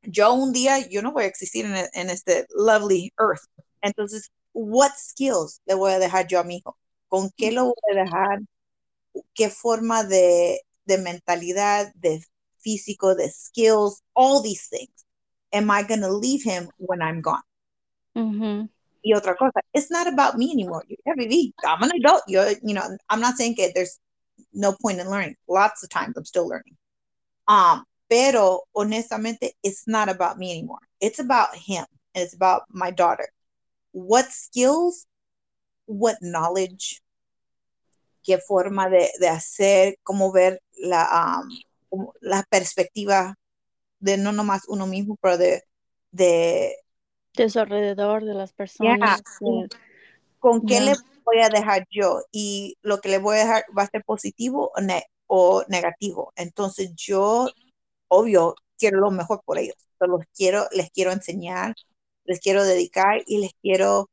[0.03, 3.43] Yo un día, yo no voy a existir en, en este lovely earth.
[3.81, 6.77] Entonces, what skills le voy a dejar yo a mi hijo?
[7.09, 8.41] ¿Con qué lo voy a dejar?
[9.35, 12.23] ¿Qué forma de, de mentalidad, de
[12.59, 15.07] físico, de skills, all these things
[15.53, 17.43] am I going to leave him when I'm gone?
[18.15, 18.69] Ujú.
[19.03, 20.83] y otra cosa, it's not about me anymore.
[20.89, 21.53] Yo ya viví.
[21.65, 22.23] I'm an adult.
[22.27, 24.01] Yo, you know, I'm not saying that there's
[24.53, 25.37] no point in learning.
[25.49, 26.77] Lots of times I'm still learning.
[27.47, 30.81] Um, pero honestamente, it's not about me anymore.
[31.01, 33.29] It's about him and it's about my daughter.
[33.99, 35.07] What skills,
[35.87, 37.01] what knowledge,
[38.23, 41.41] qué forma de, de hacer, cómo ver la,
[41.91, 43.37] um, la perspectiva
[43.99, 45.63] de no nomás uno mismo, pero de,
[46.11, 46.77] de
[47.35, 49.69] de su alrededor de las personas de-
[50.39, 50.85] con qué Ya.
[50.85, 54.05] le voy a dejar yo y lo que le voy a dejar va a ser
[54.05, 56.33] positivo o, ne- o negativo.
[56.37, 57.49] Entonces yo,
[58.09, 59.77] obvio, quiero lo mejor por ellos.
[60.01, 61.75] Los quiero, les quiero enseñar,
[62.27, 64.09] les quiero dedicar y les quiero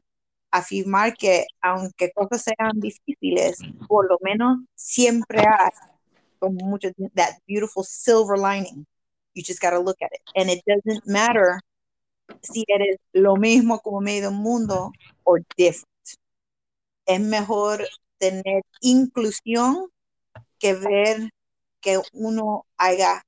[0.51, 5.71] afirmar que aunque cosas sean difíciles, por lo menos siempre hay
[6.39, 8.85] como mucho that beautiful silver lining.
[9.33, 10.21] You just got to look at it.
[10.35, 11.59] And it doesn't matter
[12.41, 14.91] si eres lo mismo como medio mundo
[15.23, 15.87] o different.
[17.05, 17.87] Es mejor
[18.19, 19.87] tener inclusión
[20.59, 21.29] que ver
[21.81, 23.25] que uno haga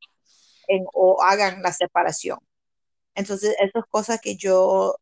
[0.68, 2.40] en, o hagan la separación.
[3.16, 4.98] Entonces, esas cosas que yo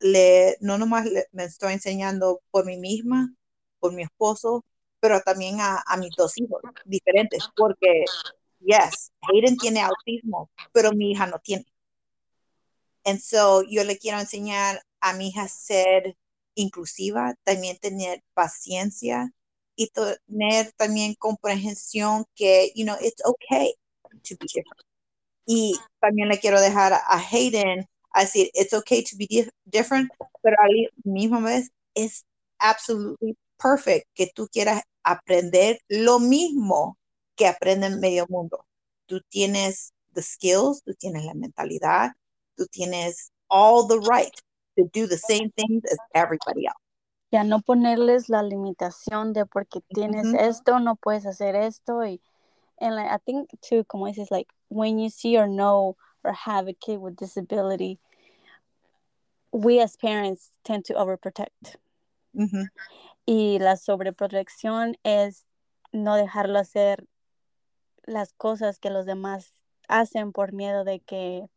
[0.00, 3.34] le, no nomás me estoy enseñando por mí misma,
[3.78, 4.64] por mi esposo,
[5.00, 8.04] pero también a, a mis dos hijos diferentes, porque,
[8.60, 11.66] yes, Hayden tiene autismo, pero mi hija no tiene.
[13.04, 16.16] And so yo le quiero enseñar a mi hija ser
[16.54, 19.32] inclusiva, también tener paciencia
[19.76, 23.74] y tener también comprensión que, you know, it's okay
[24.22, 24.87] to be different.
[25.50, 30.10] Y también le quiero dejar a Hayden a decir, it's okay to be different,
[30.42, 32.26] pero a la misma vez es
[32.58, 36.98] absolutely perfect que tú quieras aprender lo mismo
[37.34, 38.66] que aprende en medio mundo.
[39.06, 42.10] Tú tienes the skills, tú tienes la mentalidad,
[42.54, 44.34] tú tienes all the right
[44.76, 46.76] to do the same things as everybody else.
[47.30, 50.48] Ya no ponerles la limitación de porque tienes mm -hmm.
[50.48, 52.04] esto, no puedes hacer esto.
[52.04, 52.20] Y,
[52.80, 56.68] and like, I think too, como dices, like when you see or know or have
[56.68, 57.98] a kid with disability,
[59.52, 61.76] we as parents tend to overprotect.
[62.34, 62.66] Mm -hmm.
[63.26, 65.46] Y la sobreprotección es
[65.92, 67.06] no dejarlo hacer
[68.06, 71.48] las cosas que los demás hacen por miedo de que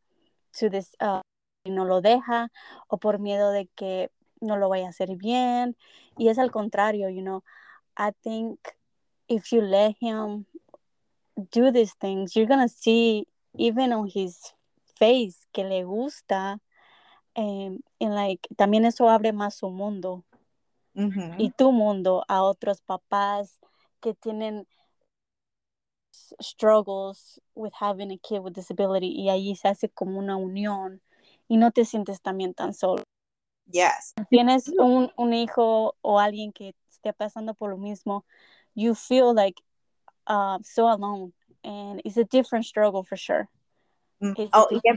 [0.60, 1.22] to this, uh,
[1.66, 2.52] no lo deja
[2.88, 4.10] o por miedo de que
[4.42, 5.76] no lo vaya a hacer bien.
[6.18, 7.44] Y es al contrario, you know.
[7.98, 8.60] I think
[9.28, 10.46] if you let him
[11.50, 13.26] do these things, you're gonna see
[13.58, 14.54] even on his
[14.98, 16.60] face que le gusta.
[17.36, 20.26] And like también eso abre más su mundo
[20.94, 23.60] y tu mundo a otros papás
[24.02, 24.68] que tienen
[26.42, 31.02] struggles with having a kid with disability y allí se hace como una unión
[31.48, 33.04] y no te sientes también tan solo.
[33.72, 34.14] Yes.
[34.30, 38.26] Tienes un, un hijo o alguien que esté pasando por lo mismo,
[38.76, 39.62] you feel like
[40.28, 43.48] uh, so alone and it's a different struggle for sure.
[44.22, 44.50] Mm.
[44.54, 44.94] Oh, yeah,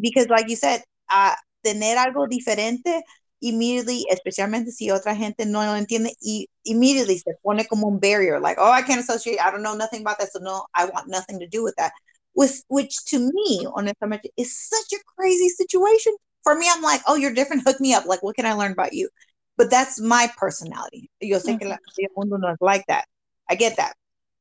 [0.00, 3.02] because like you said, uh, tener algo diferente
[3.40, 8.40] immediately, especialmente si otra gente no lo entiende, y immediately se pone como un barrier,
[8.40, 11.08] like, oh, I can't associate, I don't know nothing about that, so no, I want
[11.08, 11.92] nothing to do with that.
[12.34, 16.14] With, which to me, honestamente, is such a crazy situation.
[16.44, 18.06] For me, I'm like, oh, you're different, hook me up.
[18.06, 19.08] Like, what can I learn about you?
[19.56, 21.10] But that's my personality.
[21.20, 23.06] Yo sé que el mundo no es like that.
[23.50, 23.94] I get that.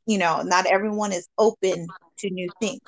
[0.07, 1.87] You know, not everyone is open
[2.19, 2.81] to new things.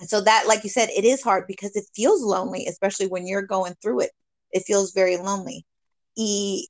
[0.00, 3.26] And so that, like you said, it is hard because it feels lonely, especially when
[3.26, 4.10] you're going through it
[4.50, 5.64] it feels very lonely.
[6.16, 6.66] Y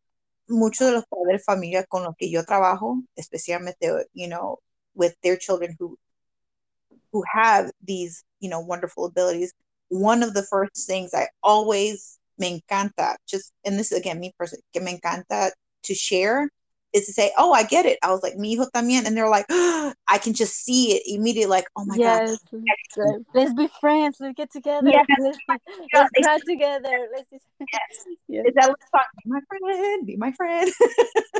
[0.48, 4.58] muchos de los padres familia con los que yo trabajo, especialmente, you know,
[4.94, 5.96] with their children who
[7.12, 9.52] who have these, you know, wonderful abilities,
[9.88, 14.32] one of the first things I always me encanta, just and this is again me
[14.38, 15.50] personally, que me encanta
[15.84, 16.48] to share
[16.92, 19.28] is to say, "Oh, I get it." I was like, "Mi hijo también," and they're
[19.28, 22.38] like, oh, "I can just see it immediately." Like, "Oh my yes,
[22.96, 24.16] god, let's be friends.
[24.20, 24.88] Let's get together.
[24.88, 25.06] Yes.
[25.18, 25.38] Let's,
[25.94, 27.08] let's cry together.
[27.14, 28.04] Let's just yes.
[28.28, 28.44] yes.
[28.46, 29.06] Is that let's talk?
[29.24, 30.06] Be my friend.
[30.06, 30.70] Be my friend."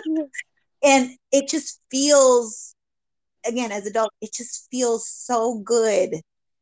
[0.82, 2.74] and it just feels,
[3.46, 6.10] again, as adult, it just feels so good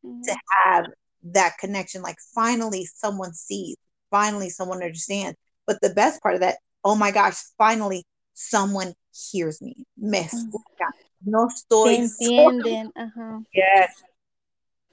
[0.05, 0.23] mm-hmm.
[0.23, 0.87] to have
[1.33, 2.03] that connection.
[2.03, 3.77] Like, finally, someone sees.
[4.11, 5.37] Finally, someone understands.
[5.67, 8.05] But the best part of that, oh my gosh, finally
[8.37, 9.75] someone hears me.
[9.97, 10.91] Me escucha.
[11.21, 11.97] No estoy.
[11.97, 12.93] entienden.
[12.95, 13.45] Uh-huh.
[13.51, 14.05] Yes.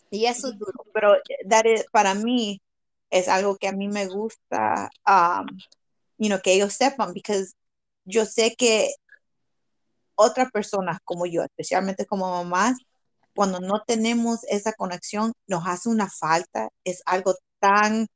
[0.09, 1.15] Y eso es duro, pero
[1.49, 2.61] that is, para mí
[3.09, 5.45] es algo que a mí me gusta, um,
[6.17, 7.53] you know, que ellos sepan, because
[8.05, 8.93] yo sé que
[10.15, 12.77] otras personas como yo, especialmente como mamás,
[13.35, 18.07] cuando no tenemos esa conexión, nos hace una falta, es algo tan,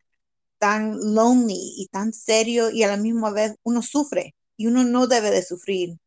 [0.59, 5.07] tan lonely y tan serio y a la misma vez uno sufre y uno no
[5.07, 5.97] debe de sufrir,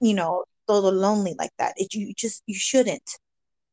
[0.00, 1.72] you know, todo lonely like that.
[1.76, 3.08] It, you just, you shouldn't.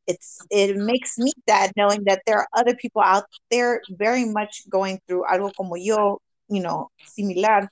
[0.07, 4.63] It's, it makes me sad knowing that there are other people out there very much
[4.69, 7.69] going through algo como yo, you know, similar,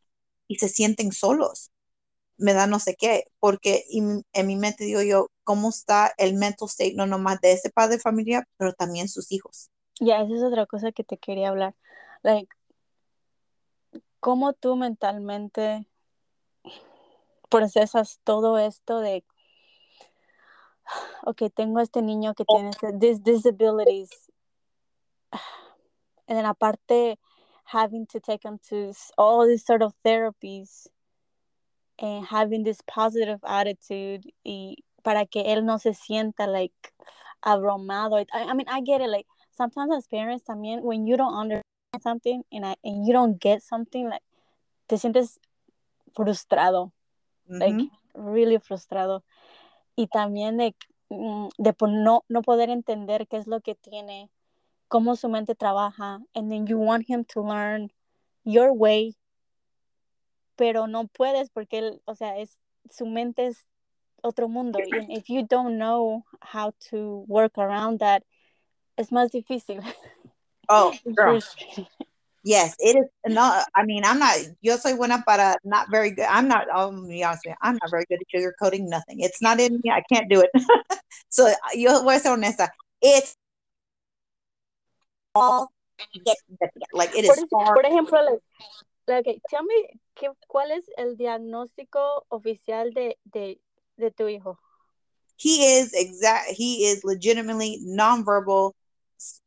[0.50, 1.69] y se sienten solos.
[2.39, 6.67] Me da no sé qué, porque en mi mente digo yo, ¿cómo está el mental
[6.67, 9.69] state no nomás de ese padre de familia, pero también sus hijos?
[10.00, 11.76] Ya, yeah, esa es otra cosa que te quería hablar.
[12.24, 12.50] Like,
[14.19, 15.88] ¿cómo tú mentalmente
[17.54, 19.24] procesas todo esto de,
[21.24, 24.10] ok, tengo este niño que tiene dis disabilities,
[26.28, 27.20] en la parte,
[27.66, 30.88] having to take him to all these sort of therapies
[32.00, 36.92] and having this positive attitude y para que él no se sienta like
[37.44, 38.18] abrumado.
[38.18, 39.10] I, I mean, I get it.
[39.10, 41.63] Like sometimes as parents también, when you don't understand
[42.02, 44.24] something and, I, and you don't get something, like
[44.88, 45.38] te sientes
[46.16, 46.92] frustrado.
[47.47, 47.60] Mm -hmm.
[47.60, 49.23] Like really frustrado.
[49.95, 50.75] Y también de,
[51.10, 54.29] mm, de no, no poder entender qué es lo que tiene,
[54.88, 57.91] cómo su mente trabaja, and then you want him to learn
[58.43, 59.15] your way,
[60.56, 63.67] pero no puedes porque él, o sea, es, su mente es
[64.21, 64.79] otro mundo.
[64.79, 68.23] And if you don't know how to work around that,
[68.97, 69.82] es más difícil.
[70.69, 71.39] Oh, girl.
[72.43, 73.65] Yes, it is not.
[73.73, 74.38] I mean, I'm not.
[74.62, 76.25] Yo soy buena para not very good.
[76.25, 76.67] I'm not.
[76.73, 77.56] I'll be honest with you.
[77.62, 79.21] I'm not very good at sugarcoating nothing.
[79.21, 79.89] It's not in me.
[79.89, 80.49] I can't do it.
[81.29, 82.67] so yo voy a ser honesta.
[83.01, 83.38] It's
[85.34, 85.69] all
[86.91, 87.45] like it is.
[87.49, 88.19] Por, por ejemplo,
[89.08, 93.62] like, like, tell me, ¿qué, ¿cuál es el diagnóstico oficial de, de,
[93.97, 94.58] de tu hijo?
[95.38, 96.49] He is exact.
[96.49, 98.73] He is legitimately nonverbal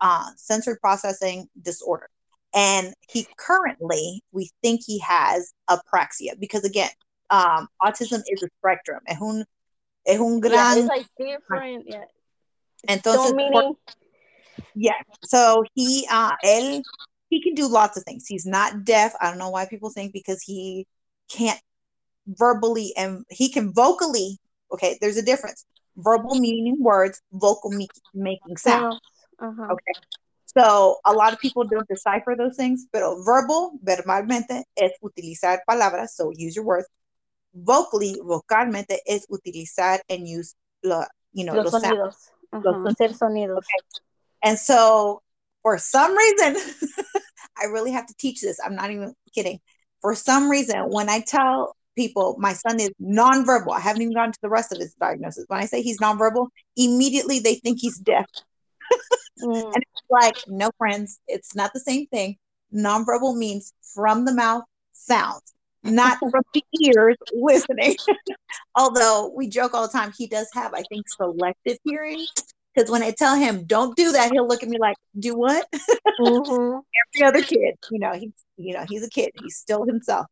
[0.00, 2.08] uh, sensory processing disorder.
[2.56, 6.88] And he currently, we think he has apraxia because again,
[7.28, 9.00] um, autism is a spectrum.
[9.06, 9.44] Es un,
[10.06, 10.54] es un gran.
[10.54, 11.84] Yeah, it's like different.
[11.86, 12.04] Yeah.
[12.88, 13.74] Entonces, so many.
[14.74, 14.94] Yeah.
[15.22, 16.82] So he, uh, él,
[17.28, 18.26] he can do lots of things.
[18.26, 19.12] He's not deaf.
[19.20, 20.86] I don't know why people think because he
[21.28, 21.60] can't
[22.26, 24.38] verbally and he can vocally.
[24.72, 25.66] Okay, there's a difference.
[25.96, 29.00] Verbal meaning words, vocal me- making sounds.
[29.38, 29.72] Uh-huh.
[29.72, 30.00] Okay.
[30.56, 36.14] So a lot of people don't decipher those things, pero verbal, verbalmente, es utilizar palabras,
[36.14, 36.86] so use your words.
[37.52, 42.14] Vocally, vocalmente, es utilizar and use lo, you know, los, los sonidos.
[42.50, 42.78] Sounds, uh-huh.
[42.78, 43.58] los Hacer sonidos.
[43.58, 44.00] Okay.
[44.42, 45.22] And so
[45.62, 46.56] for some reason,
[47.60, 48.58] I really have to teach this.
[48.64, 49.60] I'm not even kidding.
[50.00, 54.32] For some reason, when I tell people my son is nonverbal, I haven't even gotten
[54.32, 55.44] to the rest of his diagnosis.
[55.48, 58.26] When I say he's nonverbal, immediately they think he's deaf.
[59.42, 59.64] Mm.
[59.64, 62.36] And it's like, no, friends, it's not the same thing.
[62.74, 67.96] Nonverbal means from the mouth sounds, not from the ears listening.
[68.74, 72.26] Although we joke all the time, he does have, I think, selective hearing.
[72.74, 75.66] Because when I tell him, don't do that, he'll look at me like, do what?
[76.18, 76.78] Mm-hmm.
[77.14, 79.32] Every other kid, you know, he's, you know, he's a kid.
[79.42, 80.24] He's still himself.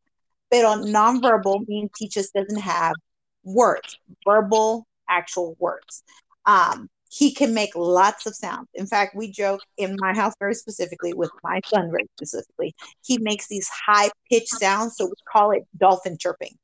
[0.51, 2.95] But on nonverbal means he just doesn't have
[3.43, 6.03] words, verbal, actual words.
[6.47, 8.69] Um, he can make lots of sounds.
[8.75, 12.75] In fact, we joke in my house very specifically with my son very specifically.
[13.05, 16.59] He makes these high pitched sounds, so we call it dolphin chirping.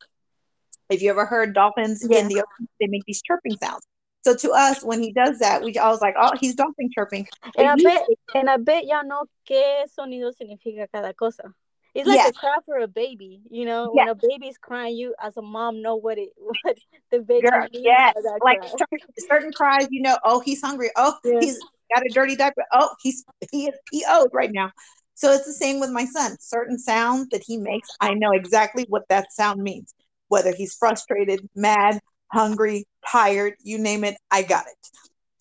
[0.88, 2.18] If you ever heard dolphins yeah.
[2.18, 3.86] in the ocean, they make these chirping sounds.
[4.22, 7.28] So to us, when he does that, we always like, oh, he's dolphin chirping.
[7.56, 11.54] And I, bet, and I bet y'all know qué sonido significa cada cosa.
[11.94, 12.30] It's like yes.
[12.30, 13.92] a cry for a baby, you know.
[13.94, 14.06] Yes.
[14.06, 16.78] When a baby's crying, you as a mom know what it what
[17.10, 17.66] the baby Girl.
[17.72, 20.16] Yes, like certain, certain, cries, you know.
[20.24, 20.90] Oh, he's hungry.
[20.96, 21.44] Oh, yes.
[21.44, 21.58] he's
[21.94, 22.64] got a dirty diaper.
[22.72, 24.70] Oh, he's he is PO'd right now.
[25.14, 26.36] So it's the same with my son.
[26.40, 29.92] Certain sounds that he makes, I know exactly what that sound means.
[30.28, 32.00] Whether he's frustrated, mad,
[32.32, 34.88] hungry, tired, you name it, I got it.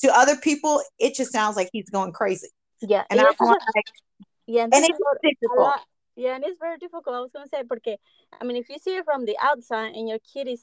[0.01, 2.49] To other people, it just sounds like he's going crazy.
[2.81, 3.85] Yeah, and I'm like,
[4.47, 5.79] yeah, and it's difficult.
[6.19, 7.15] Yeah, and it's very difficult.
[7.15, 7.97] I was gonna say porque
[8.41, 10.61] I mean, if you see it from the outside and your kid is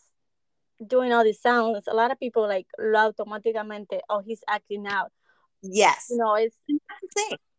[0.86, 5.10] doing all these sounds, a lot of people like lo automáticamente, oh, he's acting out.
[5.62, 6.08] Yes.
[6.10, 6.56] You know, it's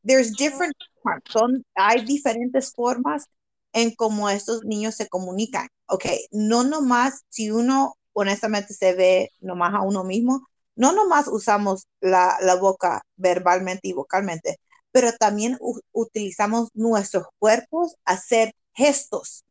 [0.03, 1.23] there's different forms.
[1.29, 3.25] Son, hay diferentes formas
[3.73, 5.67] en cómo estos niños se comunican.
[5.87, 11.87] Ok, no nomás si uno honestamente se ve nomás a uno mismo, no nomás usamos
[11.99, 14.59] la, la boca verbalmente y vocalmente,
[14.97, 15.59] pero también
[15.91, 19.43] utilizamos nuestros cuerpos a hacer gestos.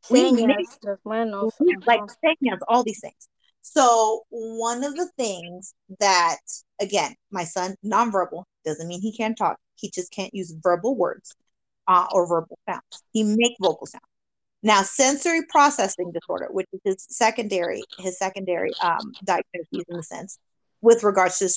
[0.00, 1.52] Señas, manos.
[1.84, 3.28] Like señas, all these things.
[3.60, 6.38] So one of the things that,
[6.80, 9.58] again, my son, nonverbal, doesn't mean he can't talk.
[9.74, 11.34] He just can't use verbal words
[11.88, 13.02] uh, or verbal sounds.
[13.12, 14.04] He make vocal sounds.
[14.62, 20.38] Now, sensory processing disorder, which is his secondary, his secondary um, diagnosis in a sense,
[20.82, 21.50] with regards to the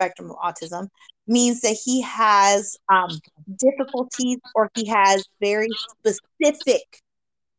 [0.00, 0.88] spectrum of autism,
[1.26, 3.10] means that he has um,
[3.58, 5.68] difficulties or he has very
[6.04, 6.82] specific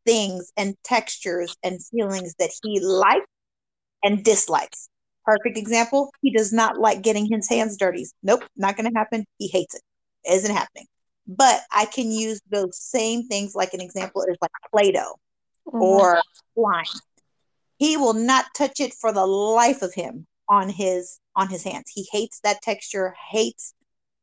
[0.04, 3.26] things and textures and feelings that he likes
[4.02, 4.88] and dislikes.
[5.24, 8.06] Perfect example, he does not like getting his hands dirty.
[8.22, 9.24] Nope, not going to happen.
[9.38, 9.82] He hates it.
[10.24, 10.34] it.
[10.34, 10.86] Isn't happening.
[11.28, 15.14] But I can use those same things, like an example is like Play Doh
[15.68, 15.80] mm-hmm.
[15.80, 16.20] or
[16.54, 16.84] slime.
[17.78, 21.90] He will not touch it for the life of him on his on his hands.
[21.92, 23.74] He hates that texture, hates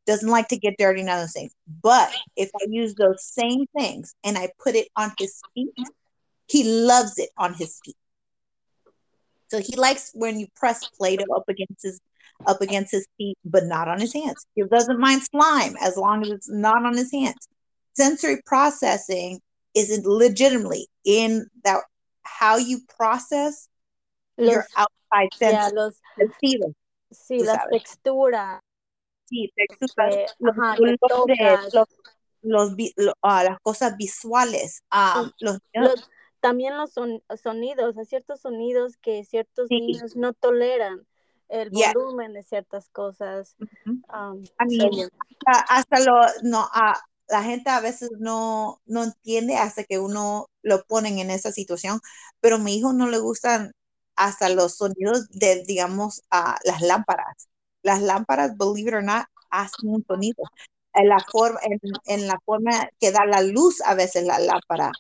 [0.10, 1.53] doesn't like to get dirty, none of those things.
[1.84, 5.74] But if I use those same things and I put it on his feet,
[6.47, 7.95] he loves it on his feet.
[9.49, 11.99] So he likes when you press Play-Doh up against his
[12.47, 14.45] up against his feet, but not on his hands.
[14.55, 17.47] He doesn't mind slime as long as it's not on his hands.
[17.93, 19.41] Sensory processing
[19.76, 21.82] is legitimately in that
[22.24, 23.68] how you process
[24.38, 25.72] your outside senses.
[25.76, 25.99] Yeah, los,
[27.12, 28.62] sí, las texturas.
[29.26, 31.88] Sí, texturas, este, los, ajá, colores, los,
[32.41, 34.84] los, los uh, las cosas visuales.
[34.91, 39.82] Um, los, los, también los son, sonidos, hay ciertos sonidos que ciertos sí.
[39.82, 41.05] niños no toleran
[41.49, 42.39] el volumen yeah.
[42.39, 43.55] de ciertas cosas.
[43.86, 45.10] um, I mean,
[45.45, 46.97] hasta, hasta, lo, no, uh,
[47.28, 51.99] la gente a veces no, no entiende hasta que uno lo ponen en esa situación,
[52.39, 53.74] pero a mi hijo no le gustan
[54.20, 57.48] hasta los sonidos de, digamos, uh, las lámparas.
[57.84, 60.44] Las lámparas, believe it or not, hacen un sonido.
[60.94, 64.92] En la, forma, en, en la forma que da la luz a veces la lámpara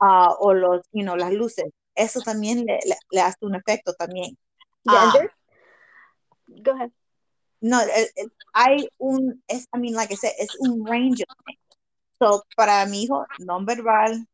[0.00, 1.66] uh, o los, you know, las luces.
[1.94, 4.38] Eso también le, le, le hace un efecto también.
[4.84, 5.28] Yeah, uh,
[6.62, 6.90] Go ahead.
[7.60, 11.28] No, it, it, hay un, es, I mean, like I said, it's un range of
[11.44, 11.60] things.
[12.18, 14.24] So, para mi hijo, non-verbal,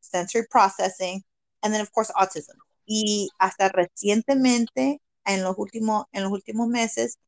[0.00, 1.22] sensory processing,
[1.62, 2.56] and then, of course, autism.
[2.86, 7.18] Y hasta recientemente, en los últimos, en los últimos meses,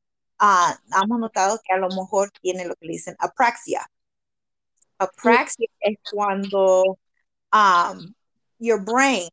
[0.40, 3.86] uh, hemos notado que a lo mejor tiene lo que le dicen apraxia.
[4.98, 6.98] Apraxia es cuando
[7.52, 8.14] um,
[8.58, 9.28] your brain,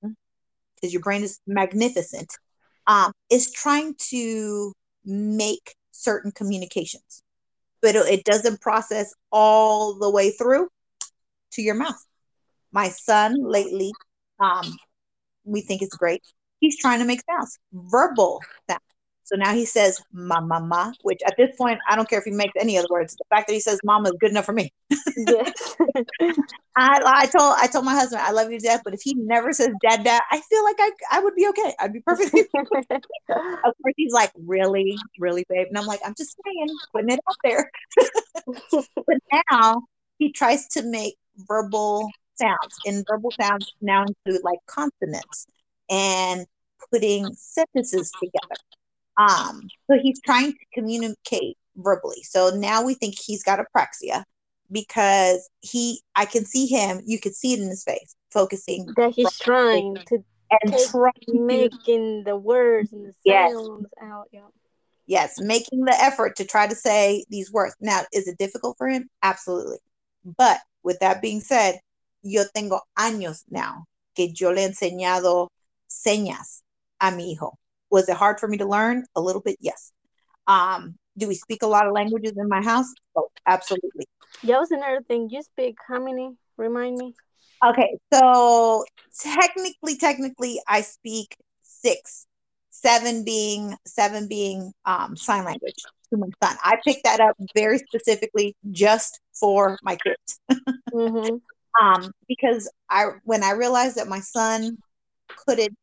[0.75, 2.29] because your brain is magnificent,
[2.87, 4.73] um, is trying to
[5.05, 7.23] make certain communications,
[7.81, 10.67] but it doesn't process all the way through
[11.51, 12.03] to your mouth.
[12.71, 13.91] My son lately,
[14.39, 14.75] um,
[15.45, 16.21] we think it's great.
[16.59, 18.81] He's trying to make sounds, verbal sounds.
[19.25, 22.25] So now he says "ma ma," ma," which at this point I don't care if
[22.25, 23.15] he makes any other words.
[23.15, 24.71] The fact that he says "mama" is good enough for me.
[26.75, 29.13] I, I told I told my husband I love you to death, but if he
[29.15, 31.73] never says "dad, dad," I feel like I I would be okay.
[31.79, 32.41] I'd be perfectly.
[32.55, 37.19] of course, he's like, "Really, really, babe," and I'm like, "I'm just saying, putting it
[37.29, 37.71] out there."
[39.07, 39.17] but
[39.51, 39.83] now
[40.19, 41.15] he tries to make
[41.47, 45.47] verbal sounds, and verbal sounds now include like consonants
[45.89, 46.45] and
[46.91, 48.61] putting sentences together.
[49.17, 52.23] Um, so he's trying to communicate verbally.
[52.23, 54.23] So now we think he's got apraxia
[54.71, 59.13] because he I can see him, you can see it in his face, focusing that
[59.13, 60.23] he's trying to
[60.61, 64.09] and trying making the words and the sounds yes.
[64.09, 64.25] out.
[64.31, 64.41] Yeah.
[65.05, 67.75] Yes, making the effort to try to say these words.
[67.81, 69.09] Now, is it difficult for him?
[69.21, 69.77] Absolutely.
[70.23, 71.79] But with that being said,
[72.23, 75.49] yo tengo años now que yo le he enseñado
[75.87, 76.63] señas
[76.99, 77.57] a mi hijo.
[77.89, 79.05] Was it hard for me to learn?
[79.15, 79.91] A little bit, yes.
[80.47, 82.91] Um, do we speak a lot of languages in my house?
[83.15, 84.07] Oh, absolutely.
[84.43, 85.29] That was another thing.
[85.29, 86.31] You speak how many?
[86.57, 87.13] Remind me.
[87.65, 88.83] Okay, so
[89.19, 92.25] technically, technically, I speak six,
[92.71, 95.75] seven being seven being um, sign language
[96.09, 96.57] to my son.
[96.63, 100.39] I picked that up very specifically just for my kids,
[100.93, 101.37] mm-hmm.
[101.81, 104.77] Um, because I when I realized that my son
[105.35, 105.77] couldn't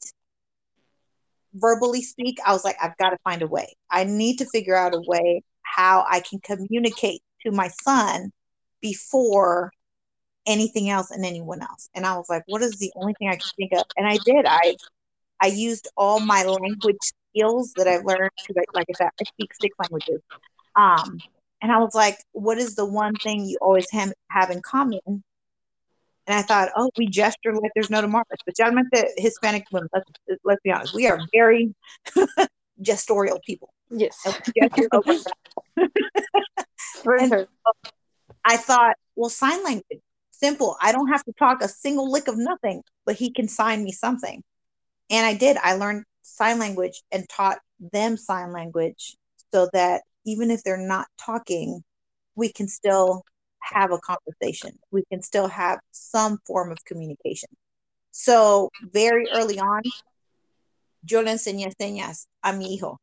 [1.54, 3.74] verbally speak, I was like, I've got to find a way.
[3.90, 8.30] I need to figure out a way how I can communicate to my son
[8.80, 9.72] before
[10.46, 11.88] anything else and anyone else.
[11.94, 13.84] And I was like, what is the only thing I can think of?
[13.96, 14.46] And I did.
[14.46, 14.76] I
[15.42, 19.54] I used all my language skills that I've learned because, like I said, I speak
[19.54, 20.20] six languages.
[20.76, 21.22] Um,
[21.62, 25.22] and I was like, what is the one thing you always have in common?
[26.30, 28.22] And I thought, oh, we gesture like there's no tomorrow.
[28.32, 30.08] Especialmente Hispanic women, let's,
[30.44, 31.74] let's be honest, we are very
[32.80, 33.74] gestorial people.
[33.90, 34.16] Yes.
[37.02, 37.48] For sure.
[37.66, 37.72] So
[38.44, 39.98] I thought, well, sign language,
[40.30, 40.76] simple.
[40.80, 43.90] I don't have to talk a single lick of nothing, but he can sign me
[43.90, 44.44] something.
[45.10, 45.56] And I did.
[45.56, 47.58] I learned sign language and taught
[47.92, 49.16] them sign language
[49.52, 51.82] so that even if they're not talking,
[52.36, 53.24] we can still
[53.60, 54.78] have a conversation.
[54.90, 57.50] We can still have some form of communication.
[58.10, 59.82] So very early on,
[61.02, 62.98] yo le enseñé señas a mi hijo.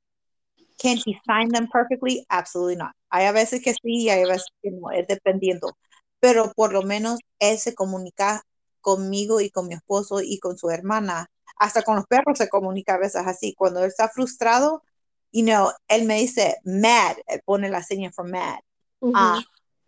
[0.80, 2.26] Can he sign them perfectly?
[2.30, 2.92] Absolutely not.
[3.10, 5.78] Hay a veces que sí, hay a veces que no, es dependiendo.
[6.20, 8.44] Pero por lo menos él se comunica
[8.82, 11.28] conmigo y con mi esposo y con su hermana.
[11.58, 13.54] Hasta con los perros se comunica a veces así.
[13.56, 14.84] Cuando él está frustrado,
[15.32, 18.60] you know, él me dice mad, él pone la seña for mad.
[19.00, 19.42] Uh,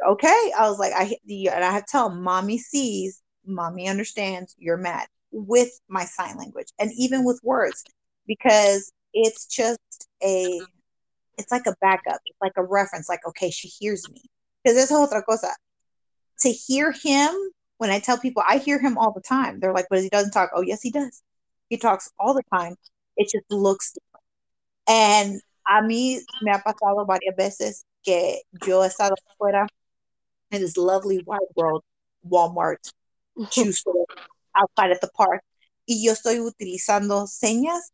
[0.07, 0.51] okay.
[0.57, 4.77] I was like, I and I have to tell him, mommy sees, mommy understands, you're
[4.77, 7.83] mad with my sign language and even with words
[8.25, 10.59] because it's just a
[11.37, 14.21] it's like a backup, it's like a reference, like, okay, she hears me.
[14.63, 15.51] Because there's otra cosa.
[16.41, 17.31] To hear him,
[17.77, 20.31] when I tell people I hear him all the time, they're like, but he doesn't
[20.31, 20.51] talk.
[20.53, 21.21] Oh, yes, he does.
[21.69, 22.75] He talks all the time.
[23.15, 24.25] It just looks different.
[24.87, 29.67] And a mí me ha pasado varias veces que yo he estado fuera
[30.51, 31.83] in this lovely wide world,
[32.27, 32.91] Walmart,
[33.51, 34.05] shoe store,
[34.55, 35.43] outside at the park,
[35.87, 37.91] y yo estoy utilizando señas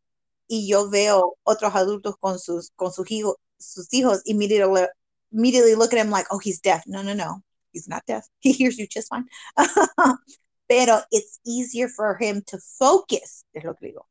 [0.47, 4.85] y yo veo otros adultos con sus, con sus, hijos, sus hijos immediately,
[5.31, 6.83] immediately look at him like, oh, he's deaf.
[6.87, 7.41] No, no, no,
[7.71, 8.25] he's not deaf.
[8.41, 9.25] He hears you just fine.
[10.67, 14.05] Pero it's easier for him to focus, es lo que digo.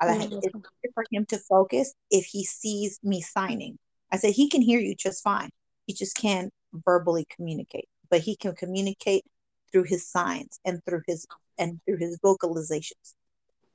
[0.00, 0.36] A la gente.
[0.36, 3.78] It's easier for him to focus if he sees me signing.
[4.10, 5.50] I said, he can hear you just fine.
[5.86, 9.24] He just can't verbally communicate, but he can communicate
[9.72, 11.26] through his signs and through his
[11.58, 13.14] and through his vocalizations.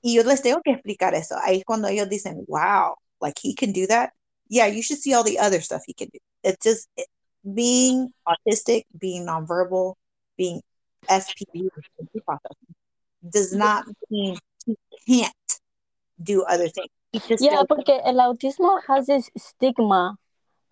[0.03, 1.35] Y yo les tengo que explicar eso.
[1.35, 4.11] Ahí cuando ellos dicen, wow, like he can do that.
[4.47, 6.19] Yeah, you should see all the other stuff he can do.
[6.43, 7.07] It's just it,
[7.53, 9.95] being autistic, being nonverbal,
[10.37, 10.61] being
[11.09, 11.69] SPD
[13.27, 14.77] does not mean he
[15.07, 15.33] can't
[16.21, 16.89] do other things.
[17.39, 20.17] Yeah, porque el autismo has this stigma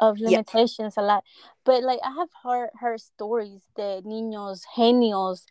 [0.04, 1.04] of limitations yeah.
[1.04, 1.24] a lot.
[1.64, 5.46] But like I have heard heard stories de niños genios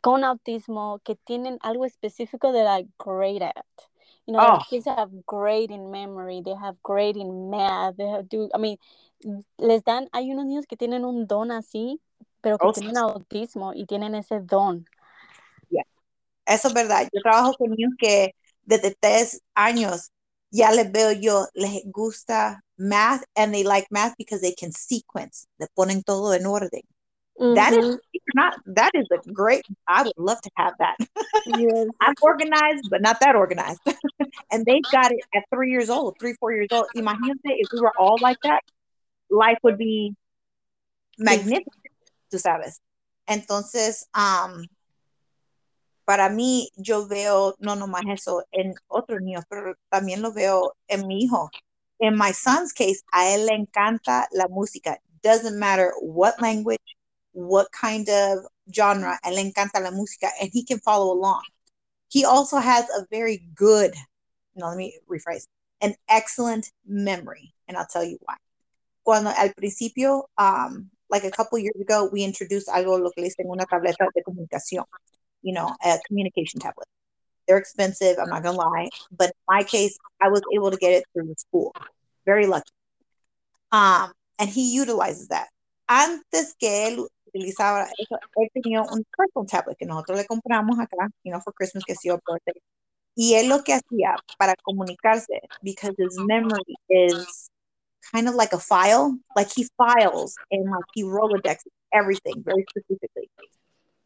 [0.00, 3.66] con autismo que tienen algo específico that are great at.
[4.26, 4.58] You know, oh.
[4.68, 8.76] kids have great in memory, they have great in math, they have do, I mean,
[9.58, 12.00] les dan, hay unos niños que tienen un don así,
[12.40, 14.86] pero que oh, tienen autismo y tienen ese don.
[15.68, 15.84] Yeah.
[16.46, 17.08] Eso es verdad.
[17.12, 20.12] Yo trabajo con niños que desde tres años
[20.50, 25.46] ya les veo yo, les gusta math and they like math because they can sequence,
[25.60, 26.82] le ponen todo en orden.
[27.38, 27.54] Mm-hmm.
[27.54, 28.34] That is mm-hmm.
[28.34, 30.96] not that is a great I would love to have that.
[31.46, 31.86] Yes.
[32.00, 33.80] I'm organized, but not that organized.
[34.50, 36.86] and they've got it at three years old, three, four years old.
[36.96, 38.62] Imagínate if we were all like that,
[39.30, 40.14] life would be
[41.18, 41.66] magnificent,
[42.32, 42.80] tú sabes.
[43.28, 44.66] Entonces, um,
[46.04, 51.06] para mí, yo veo no nomás eso en otros niños, pero también lo veo en
[51.06, 51.48] mi hijo.
[52.00, 54.96] In my son's case, a él le encanta la música.
[55.22, 56.96] Doesn't matter what language,
[57.32, 58.38] what kind of
[58.74, 61.42] genre, le encanta la música, and he can follow along.
[62.08, 63.94] He also has a very good,
[64.54, 65.46] no, let me rephrase,
[65.82, 68.36] an excellent memory, and I'll tell you why.
[69.04, 73.30] Cuando al principio, um, like a couple years ago, we introduced algo lo que le
[73.44, 74.84] una tableta de comunicación,
[75.42, 76.86] you know, a communication tablet.
[77.50, 80.92] They're expensive, I'm not gonna lie, but in my case, I was able to get
[80.92, 81.74] it through the school.
[82.24, 82.70] Very lucky.
[83.72, 85.48] Um, and he utilizes that.
[85.88, 87.88] Antes que él utilizaba
[88.36, 91.96] él tenía un personal tablet que nosotros le compramos acá, you know, for Christmas, que
[91.96, 92.54] sí, birthday.
[93.16, 97.50] Y él lo que hacía para comunicarse, because his memory is
[98.12, 103.28] kind of like a file, like he files and like he Rolodex everything very specifically.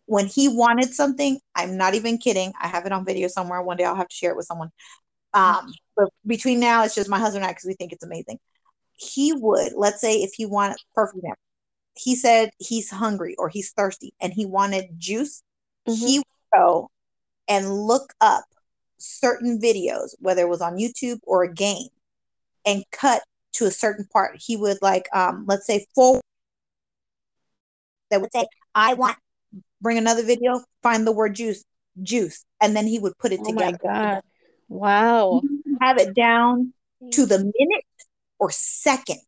[0.07, 2.53] When he wanted something, I'm not even kidding.
[2.61, 3.63] I have it on video somewhere.
[3.63, 4.71] One day I'll have to share it with someone.
[5.33, 8.39] Um, but between now, it's just my husband and I because we think it's amazing.
[8.95, 11.39] He would, let's say, if he wanted, perfect example,
[11.97, 15.43] he said he's hungry or he's thirsty and he wanted juice,
[15.89, 16.07] mm-hmm.
[16.07, 16.91] he would go
[17.49, 18.45] and look up
[18.99, 21.89] certain videos, whether it was on YouTube or a game,
[22.65, 23.23] and cut
[23.55, 24.37] to a certain part.
[24.41, 26.23] He would like, um, let's say, forward
[28.11, 29.17] that would say, "I want."
[29.85, 31.65] Bring another video, find the word juice,
[32.03, 33.79] juice, and then he would put it oh together.
[33.85, 34.23] My God.
[34.69, 35.43] Wow!
[35.81, 36.73] Have it down
[37.13, 37.85] to the minute
[38.39, 39.21] or second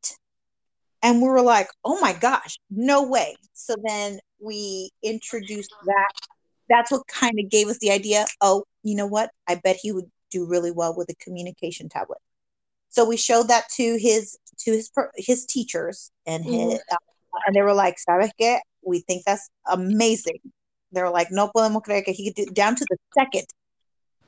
[1.06, 3.36] and we were like, oh my gosh, no way.
[3.52, 6.12] So then we introduced that.
[6.68, 8.26] That's what kind of gave us the idea.
[8.40, 9.30] Oh, you know what?
[9.46, 12.18] I bet he would do really well with a communication tablet.
[12.88, 16.94] So we showed that to his to his his teachers and his mm-hmm.
[16.94, 18.58] uh, and they were like, "Sabes qué?
[18.86, 20.40] We think that's amazing."
[20.92, 23.46] They were like, "No podemos creer que he do down to the second.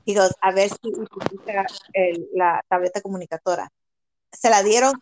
[0.04, 3.68] He goes, "A ver si utiliza el, la tableta comunicadora."
[4.32, 4.92] Se la dieron,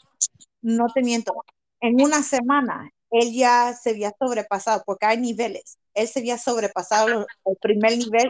[0.62, 1.34] no te miento,
[1.80, 5.78] en una semana él ya se había sobrepasado, porque hay niveles.
[5.94, 8.28] Él se había sobrepasado el primer nivel,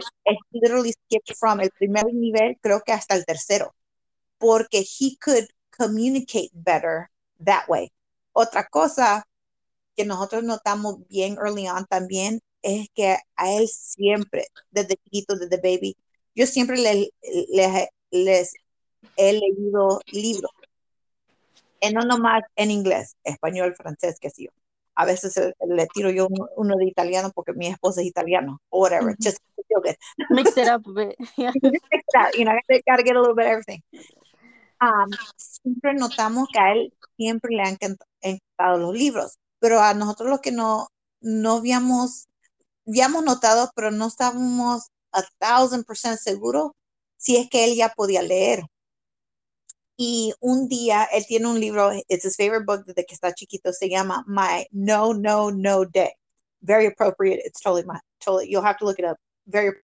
[0.51, 3.73] literally skipped from el primer nivel, creo que hasta el tercero,
[4.37, 7.09] porque he could communicate better
[7.43, 7.91] that way.
[8.33, 9.25] Otra cosa
[9.97, 15.57] que nosotros notamos bien early on también es que a él siempre, desde chiquito, desde
[15.57, 15.97] baby,
[16.35, 17.09] yo siempre le,
[18.11, 18.53] les
[19.15, 20.51] he leído libros
[21.79, 24.51] y no nomás en inglés, español, francés, que sí yo.
[24.95, 25.35] A veces
[25.67, 29.37] le tiro yo uno, de italiano porque mi esposa es italiano, o whatever, just
[29.67, 29.95] feel good.
[30.31, 31.15] Mix it up a bit.
[31.37, 31.51] Yeah.
[32.33, 32.53] you know,
[32.87, 33.83] gotta get a little bit of everything.
[34.81, 37.77] Um, siempre notamos que a él siempre le han
[38.21, 40.89] encantado los libros, pero a nosotros lo que no,
[41.21, 42.27] no habíamos,
[42.87, 46.75] habíamos notado, pero no estábamos a thousand percent seguro
[47.17, 48.63] si es que él ya podía leer.
[49.97, 53.73] Y un día él tiene un libro, it's his favorite book desde que está chiquito,
[53.73, 56.13] se llama My No, No, No Day.
[56.61, 57.41] Very appropriate.
[57.43, 59.17] It's totally my, totally, you'll have to look it up.
[59.47, 59.71] Very